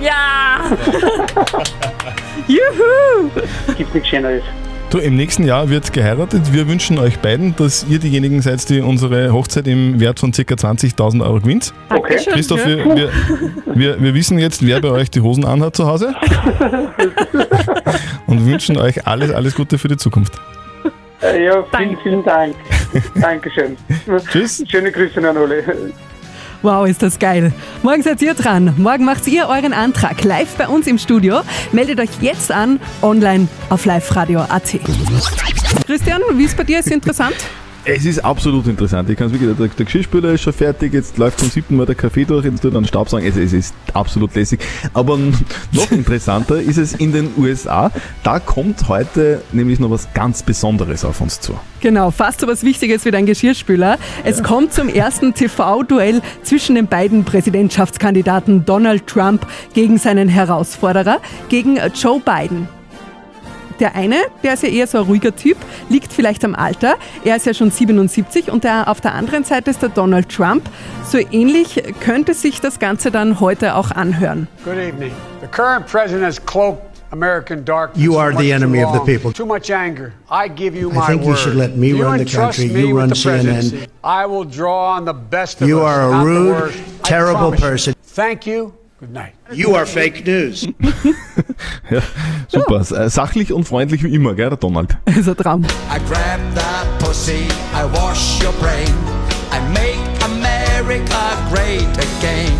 Ja! 0.00 0.60
Juhu! 2.48 3.30
Gibt 3.76 3.94
nichts 3.94 4.08
Schöneres. 4.08 4.42
Du, 4.90 4.98
im 4.98 5.14
nächsten 5.14 5.44
Jahr 5.44 5.68
wird 5.68 5.92
geheiratet. 5.92 6.52
Wir 6.52 6.66
wünschen 6.66 6.98
euch 6.98 7.20
beiden, 7.20 7.54
dass 7.54 7.86
ihr 7.88 8.00
diejenigen 8.00 8.42
seid, 8.42 8.68
die 8.68 8.80
unsere 8.80 9.32
Hochzeit 9.32 9.68
im 9.68 10.00
Wert 10.00 10.18
von 10.18 10.32
ca. 10.32 10.40
20.000 10.42 11.22
Euro 11.22 11.38
gewinnt. 11.38 11.72
Okay. 11.90 12.16
Christoph, 12.26 12.66
wir, 12.66 12.84
wir, 12.96 13.10
wir, 13.66 14.02
wir 14.02 14.14
wissen 14.14 14.38
jetzt, 14.40 14.66
wer 14.66 14.80
bei 14.80 14.88
euch 14.88 15.08
die 15.10 15.20
Hosen 15.20 15.44
anhat 15.44 15.76
zu 15.76 15.86
Hause 15.86 16.12
und 18.26 18.44
wünschen 18.46 18.78
euch 18.78 19.06
alles, 19.06 19.30
alles 19.30 19.54
Gute 19.54 19.78
für 19.78 19.86
die 19.86 19.96
Zukunft. 19.96 20.40
Äh, 21.22 21.44
Ja, 21.44 21.64
vielen, 21.76 21.96
vielen 22.02 22.24
Dank. 22.24 22.56
Dankeschön. 23.14 23.76
Tschüss. 24.32 24.64
Schöne 24.68 24.90
Grüße 24.90 25.18
an 25.20 25.36
alle. 25.36 25.62
Wow, 26.62 26.86
ist 26.86 27.02
das 27.02 27.18
geil. 27.18 27.52
Morgen 27.82 28.02
seid 28.02 28.20
ihr 28.20 28.34
dran. 28.34 28.74
Morgen 28.76 29.06
macht 29.06 29.26
ihr 29.26 29.48
euren 29.48 29.72
Antrag 29.72 30.22
live 30.24 30.56
bei 30.56 30.68
uns 30.68 30.86
im 30.86 30.98
Studio. 30.98 31.40
Meldet 31.72 31.98
euch 32.00 32.10
jetzt 32.20 32.52
an, 32.52 32.78
online 33.00 33.48
auf 33.70 33.86
liveradio.at. 33.86 34.78
Christian, 35.86 36.20
wie 36.34 36.44
ist 36.44 36.56
bei 36.58 36.64
dir? 36.64 36.80
Ist 36.80 36.90
interessant? 36.90 37.36
Es 37.84 38.04
ist 38.04 38.22
absolut 38.22 38.66
interessant. 38.66 39.08
Ich 39.08 39.16
kann 39.16 39.28
es 39.28 39.32
wirklich, 39.32 39.56
der, 39.56 39.68
der 39.68 39.84
Geschirrspüler 39.86 40.32
ist 40.32 40.42
schon 40.42 40.52
fertig, 40.52 40.92
jetzt 40.92 41.16
läuft 41.16 41.40
zum 41.40 41.48
siebten 41.48 41.76
Mal 41.76 41.86
der 41.86 41.94
Kaffee 41.94 42.24
durch, 42.24 42.44
jetzt 42.44 42.60
tut 42.60 42.74
er 42.74 42.76
einen 42.76 42.86
Staubsaugen. 42.86 43.26
Es, 43.26 43.36
es 43.36 43.54
ist 43.54 43.74
absolut 43.94 44.34
lässig. 44.34 44.60
Aber 44.92 45.16
noch 45.72 45.90
interessanter 45.90 46.60
ist 46.60 46.76
es 46.76 46.92
in 46.92 47.12
den 47.12 47.30
USA. 47.38 47.90
Da 48.22 48.38
kommt 48.38 48.88
heute 48.88 49.42
nämlich 49.52 49.80
noch 49.80 49.90
was 49.90 50.12
ganz 50.12 50.42
Besonderes 50.42 51.06
auf 51.06 51.22
uns 51.22 51.40
zu. 51.40 51.58
Genau, 51.80 52.10
fast 52.10 52.40
so 52.40 52.46
was 52.46 52.64
Wichtiges 52.64 53.06
wie 53.06 53.10
dein 53.10 53.24
Geschirrspüler. 53.24 53.98
Es 54.24 54.42
kommt 54.42 54.74
zum 54.74 54.88
ersten 54.88 55.32
TV-Duell 55.32 56.20
zwischen 56.42 56.74
den 56.74 56.86
beiden 56.86 57.24
Präsidentschaftskandidaten 57.24 58.66
Donald 58.66 59.06
Trump 59.06 59.46
gegen 59.72 59.96
seinen 59.96 60.28
Herausforderer, 60.28 61.20
gegen 61.48 61.78
Joe 61.94 62.20
Biden. 62.20 62.68
Der 63.80 63.94
eine, 63.94 64.16
der 64.42 64.54
ist 64.54 64.62
ja 64.62 64.68
eher 64.68 64.86
so 64.86 64.98
ein 64.98 65.04
ruhiger 65.04 65.34
Typ, 65.34 65.56
liegt 65.88 66.12
vielleicht 66.12 66.44
am 66.44 66.54
Alter. 66.54 66.96
Er 67.24 67.36
ist 67.36 67.46
ja 67.46 67.54
schon 67.54 67.70
77 67.70 68.50
und 68.50 68.62
der, 68.64 68.88
auf 68.88 69.00
der 69.00 69.14
anderen 69.14 69.44
Seite 69.44 69.70
ist 69.70 69.80
der 69.82 69.88
Donald 69.88 70.28
Trump. 70.28 70.68
So 71.04 71.18
ähnlich 71.18 71.82
könnte 72.00 72.34
sich 72.34 72.60
das 72.60 72.78
Ganze 72.78 73.10
dann 73.10 73.40
heute 73.40 73.74
auch 73.74 73.90
anhören. 73.90 74.48
Good 74.64 74.74
evening. 74.76 75.12
The 75.40 75.46
current 75.48 75.86
president 75.86 76.24
has 76.24 76.38
cloaked 76.44 76.82
American 77.10 77.64
darkness. 77.64 78.04
You 78.04 78.18
are 78.18 78.32
the 78.36 78.52
enemy 78.52 78.84
of 78.84 78.92
the 78.92 79.00
people. 79.00 79.32
Too 79.32 79.46
much 79.46 79.70
anger. 79.70 80.12
I 80.30 80.48
give 80.48 80.76
you 80.78 80.90
I 80.90 80.94
my 80.94 81.06
think 81.06 81.22
you 81.22 81.28
word. 81.30 81.38
should 81.38 81.56
let 81.56 81.76
me 81.76 81.88
you 81.88 82.04
run 82.04 82.18
the 82.18 82.24
country. 82.26 82.66
You 82.66 82.98
run 82.98 83.10
CNN. 83.10 83.88
I 84.04 84.26
will 84.26 84.44
draw 84.44 84.94
on 84.96 85.06
the 85.06 85.14
best 85.14 85.62
of 85.62 85.68
You 85.68 85.80
us, 85.80 85.86
are 85.86 86.02
a 86.12 86.24
rude. 86.24 86.70
I 86.70 87.08
terrible 87.08 87.50
you. 87.54 87.60
person. 87.60 87.94
Thank 88.14 88.46
you. 88.46 88.74
Good 89.00 89.14
night. 89.14 89.32
You 89.50 89.74
are 89.76 89.86
fake 89.86 90.26
news. 90.26 90.68
Ja, 91.90 92.00
super. 92.48 92.80
Äh, 92.80 93.10
Sachlich 93.10 93.52
und 93.52 93.64
freundlich 93.64 94.02
wie 94.04 94.14
immer, 94.14 94.34
gell, 94.34 94.48
der 94.50 94.56
Donald. 94.58 94.96
Ist 95.06 95.28
ein 95.28 95.36
Traum. 95.36 95.64
I 95.64 95.98
grab 96.08 96.38
that 96.54 96.86
pussy, 97.00 97.48
I 97.74 97.84
wash 97.92 98.40
your 98.42 98.52
brain, 98.60 98.94
I 99.50 99.60
make 99.72 99.98
America 100.24 101.36
great 101.50 101.88
again. 101.98 102.59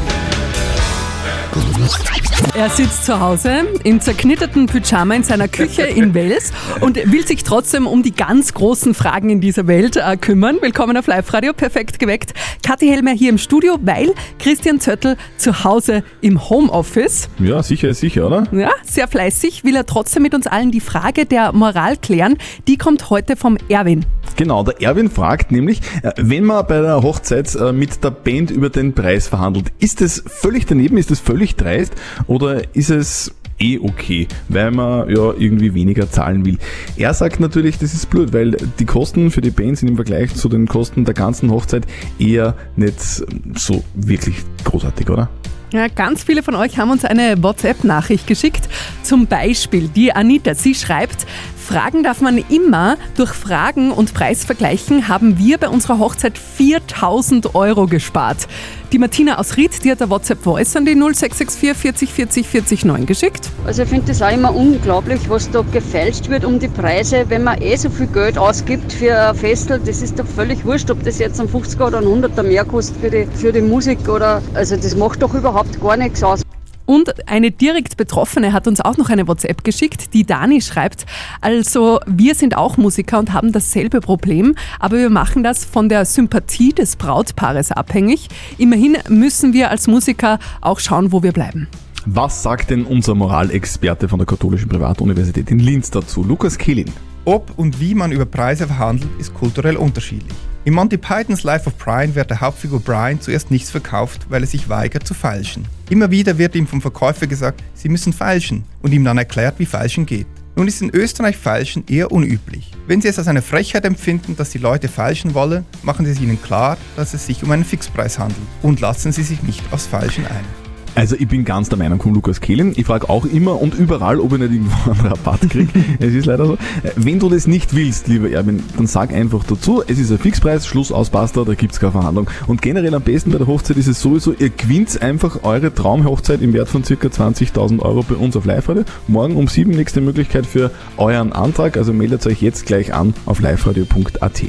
Er 2.54 2.68
sitzt 2.68 3.04
zu 3.04 3.20
Hause 3.20 3.66
im 3.85 4.00
zerknitterten 4.00 4.66
Pyjama 4.66 5.14
in 5.14 5.23
seiner 5.23 5.47
Küche 5.47 5.82
in 5.82 6.14
Wels 6.14 6.52
und 6.80 6.97
will 6.97 7.26
sich 7.26 7.44
trotzdem 7.44 7.87
um 7.87 8.02
die 8.02 8.12
ganz 8.12 8.54
großen 8.54 8.92
Fragen 8.94 9.30
in 9.30 9.40
dieser 9.40 9.66
Welt 9.66 9.97
äh, 9.97 10.16
kümmern. 10.16 10.56
Willkommen 10.61 10.97
auf 10.97 11.06
Live-Radio, 11.06 11.52
perfekt 11.52 11.99
geweckt. 11.99 12.35
Kathi 12.66 12.88
Hellmer 12.88 13.12
hier 13.12 13.30
im 13.30 13.38
Studio, 13.38 13.78
weil 13.82 14.14
Christian 14.38 14.80
Zöttl 14.80 15.16
zu 15.37 15.64
Hause 15.64 16.02
im 16.23 16.50
Homeoffice. 16.50 17.28
Ja, 17.38 17.62
sicher 17.62 17.90
ist 17.90 18.00
sicher, 18.00 18.26
oder? 18.26 18.47
Ja, 18.52 18.70
sehr 18.85 19.06
fleißig, 19.06 19.64
will 19.64 19.76
er 19.76 19.87
trotzdem 19.87 20.23
mit 20.23 20.35
uns 20.35 20.47
allen 20.47 20.70
die 20.70 20.80
Frage 20.80 21.26
der 21.26 21.52
Moral 21.52 21.97
klären. 21.97 22.37
Die 22.66 22.78
kommt 22.78 23.11
heute 23.11 23.37
vom 23.37 23.59
Erwin. 23.68 24.04
Genau, 24.37 24.62
der 24.64 24.80
Erwin 24.80 25.11
fragt 25.11 25.52
nämlich, 25.52 25.80
äh, 26.02 26.12
wenn 26.16 26.44
man 26.44 26.66
bei 26.66 26.80
der 26.80 27.02
Hochzeit 27.02 27.54
äh, 27.54 27.73
mit 27.73 28.02
der 28.02 28.11
Band 28.11 28.50
über 28.50 28.70
den 28.70 28.94
Preis 28.94 29.28
verhandelt, 29.28 29.66
ist 29.78 30.00
es 30.00 30.23
völlig 30.26 30.66
daneben, 30.66 30.97
ist 30.97 31.11
es 31.11 31.20
völlig 31.20 31.56
dreist 31.56 31.79
oder 32.26 32.62
ist 32.75 32.90
es 32.90 33.34
eh 33.60 33.78
okay, 33.78 34.26
weil 34.49 34.70
man 34.70 35.08
ja 35.08 35.32
irgendwie 35.38 35.75
weniger 35.75 36.10
zahlen 36.10 36.44
will. 36.44 36.58
Er 36.96 37.14
sagt 37.14 37.40
natürlich, 37.40 37.78
das 37.78 37.94
ist 37.94 38.08
blöd, 38.10 38.32
weil 38.32 38.56
die 38.78 38.87
Kosten 38.87 39.30
für 39.30 39.42
die 39.42 39.50
Band 39.50 39.78
sind 39.78 39.88
im 39.88 39.96
Vergleich 39.96 40.34
zu 40.34 40.49
den 40.49 40.66
Kosten 40.66 41.04
der 41.04 41.14
ganzen 41.14 41.50
Hochzeit 41.50 41.87
eher 42.18 42.56
nicht 42.76 43.00
so 43.00 43.85
wirklich 43.94 44.37
großartig, 44.64 45.11
oder? 45.11 45.28
Ja, 45.72 45.87
ganz 45.87 46.24
viele 46.24 46.42
von 46.42 46.57
euch 46.57 46.78
haben 46.78 46.90
uns 46.90 47.05
eine 47.05 47.40
WhatsApp-Nachricht 47.40 48.26
geschickt. 48.26 48.68
Zum 49.05 49.28
Beispiel 49.28 49.88
die 49.88 50.12
Anita. 50.12 50.55
Sie 50.55 50.74
schreibt, 50.74 51.26
Fragen 51.70 52.02
darf 52.02 52.20
man 52.20 52.37
immer. 52.48 52.96
Durch 53.16 53.30
Fragen 53.30 53.92
und 53.92 54.12
Preisvergleichen 54.12 55.06
haben 55.06 55.38
wir 55.38 55.56
bei 55.56 55.68
unserer 55.68 56.00
Hochzeit 56.00 56.37
4000 56.37 57.54
Euro 57.54 57.87
gespart. 57.87 58.48
Die 58.90 58.98
Martina 58.98 59.38
aus 59.38 59.56
Ried, 59.56 59.85
die 59.85 59.92
hat 59.92 60.02
eine 60.02 60.11
WhatsApp-Voice 60.11 60.74
an 60.74 60.85
die 60.85 60.96
0664 60.96 61.76
40 61.76 62.12
40 62.12 62.48
40 62.48 62.85
9 62.87 63.06
geschickt. 63.06 63.50
Also 63.64 63.85
ich 63.85 63.88
finde 63.88 64.06
das 64.09 64.20
auch 64.20 64.33
immer 64.33 64.52
unglaublich, 64.52 65.30
was 65.30 65.48
da 65.48 65.62
gefälscht 65.70 66.28
wird 66.28 66.44
um 66.44 66.59
die 66.59 66.66
Preise, 66.66 67.26
wenn 67.28 67.44
man 67.44 67.62
eh 67.62 67.76
so 67.76 67.88
viel 67.88 68.09
Geld 68.09 68.37
ausgibt 68.37 68.92
für 68.92 69.16
ein 69.16 69.37
Festel, 69.37 69.78
das 69.78 70.02
ist 70.02 70.18
doch 70.18 70.26
völlig 70.26 70.64
wurscht, 70.64 70.90
ob 70.90 71.04
das 71.04 71.20
jetzt 71.20 71.40
ein 71.40 71.46
50er 71.46 71.87
oder 71.87 71.98
ein 71.98 72.04
100er 72.04 72.42
mehr 72.42 72.64
kostet 72.64 72.96
für 72.96 73.11
die, 73.11 73.28
für 73.33 73.52
die 73.52 73.61
Musik 73.61 74.09
oder, 74.09 74.42
also 74.54 74.74
das 74.74 74.96
macht 74.96 75.22
doch 75.22 75.35
überhaupt 75.35 75.80
gar 75.80 75.96
nichts 75.96 76.24
aus. 76.24 76.42
Und 76.90 77.29
eine 77.29 77.53
direkt 77.53 77.96
Betroffene 77.96 78.53
hat 78.53 78.66
uns 78.66 78.81
auch 78.81 78.96
noch 78.96 79.11
eine 79.11 79.29
WhatsApp 79.29 79.62
geschickt. 79.62 80.12
Die 80.12 80.26
Dani 80.26 80.61
schreibt, 80.61 81.07
also 81.40 82.00
wir 82.05 82.35
sind 82.35 82.57
auch 82.57 82.79
Musiker 82.79 83.20
und 83.20 83.33
haben 83.33 83.53
dasselbe 83.53 84.00
Problem, 84.00 84.57
aber 84.81 84.96
wir 84.96 85.09
machen 85.09 85.44
das 85.44 85.64
von 85.64 85.88
der 85.88 86.05
Sympathie 86.05 86.72
des 86.72 86.96
Brautpaares 86.96 87.70
abhängig. 87.70 88.26
Immerhin 88.59 88.96
müssen 89.09 89.53
wir 89.53 89.70
als 89.70 89.87
Musiker 89.87 90.40
auch 90.62 90.81
schauen, 90.81 91.12
wo 91.12 91.22
wir 91.22 91.31
bleiben. 91.31 91.68
Was 92.07 92.42
sagt 92.42 92.70
denn 92.70 92.85
unser 92.85 93.14
Moralexperte 93.14 94.09
von 94.09 94.18
der 94.18 94.26
Katholischen 94.26 94.68
Privatuniversität 94.68 95.48
in 95.53 95.61
Linz 95.61 95.92
dazu, 95.92 96.24
Lukas 96.24 96.59
Kehlin? 96.59 96.90
Ob 97.24 97.57
und 97.57 97.79
wie 97.79 97.94
man 97.94 98.11
über 98.11 98.26
Preise 98.26 98.66
verhandelt, 98.66 99.12
ist 99.20 99.33
kulturell 99.33 99.76
unterschiedlich. 99.76 100.35
In 100.66 100.75
Monty 100.75 100.99
Pythons 100.99 101.42
Life 101.42 101.66
of 101.66 101.79
Brian 101.79 102.14
wird 102.14 102.29
der 102.29 102.42
Hauptfigur 102.42 102.81
Brian 102.81 103.18
zuerst 103.18 103.51
nichts 103.51 103.70
verkauft, 103.70 104.27
weil 104.29 104.42
er 104.42 104.46
sich 104.46 104.68
weigert 104.68 105.07
zu 105.07 105.14
feilschen. 105.14 105.66
Immer 105.88 106.11
wieder 106.11 106.37
wird 106.37 106.55
ihm 106.55 106.66
vom 106.66 106.83
Verkäufer 106.83 107.27
gesagt, 107.27 107.62
sie 107.73 107.88
müssen 107.88 108.12
feilschen 108.12 108.64
und 108.83 108.92
ihm 108.92 109.03
dann 109.03 109.16
erklärt, 109.16 109.55
wie 109.59 109.64
Feilschen 109.64 110.05
geht. 110.05 110.27
Nun 110.57 110.68
ist 110.68 110.83
in 110.83 110.90
Österreich 110.90 111.38
Feilschen 111.38 111.85
eher 111.88 112.12
unüblich. 112.12 112.73
Wenn 112.87 113.01
Sie 113.01 113.09
es 113.09 113.18
als 113.18 113.29
eine 113.29 113.40
Frechheit 113.40 113.87
empfinden, 113.87 114.37
dass 114.37 114.51
die 114.51 114.59
Leute 114.59 114.88
feilschen 114.88 115.33
wollen, 115.33 115.64
machen 115.83 116.05
Sie 116.05 116.12
es 116.12 116.20
ihnen 116.20 116.42
klar, 116.42 116.77
dass 116.94 117.14
es 117.14 117.25
sich 117.25 117.42
um 117.42 117.51
einen 117.53 117.64
Fixpreis 117.64 118.18
handelt 118.18 118.42
und 118.61 118.81
lassen 118.81 119.12
Sie 119.12 119.23
sich 119.23 119.42
nicht 119.42 119.62
aufs 119.73 119.87
Feilschen 119.87 120.27
ein. 120.27 120.60
Also 120.94 121.16
ich 121.16 121.29
bin 121.29 121.44
ganz 121.44 121.68
der 121.68 121.79
Meinung 121.79 122.00
von 122.00 122.14
Lukas 122.14 122.40
Kehlin. 122.40 122.72
Ich 122.76 122.87
frage 122.87 123.09
auch 123.09 123.24
immer 123.24 123.61
und 123.61 123.74
überall, 123.74 124.20
ob 124.20 124.33
ich 124.33 124.38
nicht 124.38 124.53
irgendwo 124.53 124.90
einen 124.90 125.00
Rabatt 125.00 125.48
kriege. 125.48 125.68
es 125.98 126.14
ist 126.14 126.26
leider 126.26 126.46
so. 126.46 126.55
Äh, 126.55 126.90
Wenn 126.96 127.18
du 127.18 127.29
das 127.29 127.46
nicht 127.46 127.74
willst, 127.74 128.09
lieber 128.09 128.31
Erwin, 128.31 128.62
dann 128.76 128.87
sag 128.87 129.12
einfach 129.12 129.44
dazu, 129.44 129.83
es 129.87 129.98
ist 129.98 130.11
ein 130.11 130.18
Fixpreis, 130.18 130.66
Schluss 130.66 130.92
aus, 130.92 131.11
basta, 131.11 131.44
da 131.44 131.55
gibt's 131.55 131.81
keine 131.81 131.92
Verhandlung. 131.92 132.29
Und 132.46 132.62
generell 132.62 132.94
am 132.94 133.03
besten 133.03 133.31
bei 133.31 133.38
der 133.38 133.46
Hochzeit 133.46 133.76
ist 133.76 133.87
es 133.87 134.00
sowieso, 134.00 134.33
ihr 134.33 134.50
gewinnt 134.50 135.00
einfach 135.00 135.42
eure 135.42 135.74
Traumhochzeit 135.74 136.42
im 136.42 136.53
Wert 136.53 136.68
von 136.68 136.83
ca. 136.83 136.94
20.000 136.94 137.81
Euro 137.81 138.03
bei 138.03 138.16
uns 138.16 138.37
auf 138.37 138.44
Live-Radio. 138.44 138.85
Morgen 139.09 139.37
um 139.37 139.48
7 139.48 139.70
nächste 139.70 140.00
Möglichkeit 140.00 140.46
für 140.46 140.70
euren 140.96 141.33
Antrag, 141.33 141.76
also 141.76 141.92
meldet 141.92 142.26
euch 142.26 142.42
jetzt 142.42 142.66
gleich 142.66 142.92
an 142.92 143.14
auf 143.26 143.40
liveradio.at. 143.40 144.42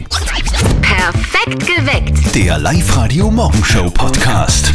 Perfekt 0.82 1.68
geweckt. 1.68 2.36
Der 2.36 2.58
Live-Radio 2.60 3.30
Morgenshow 3.32 3.90
Podcast. 3.90 4.74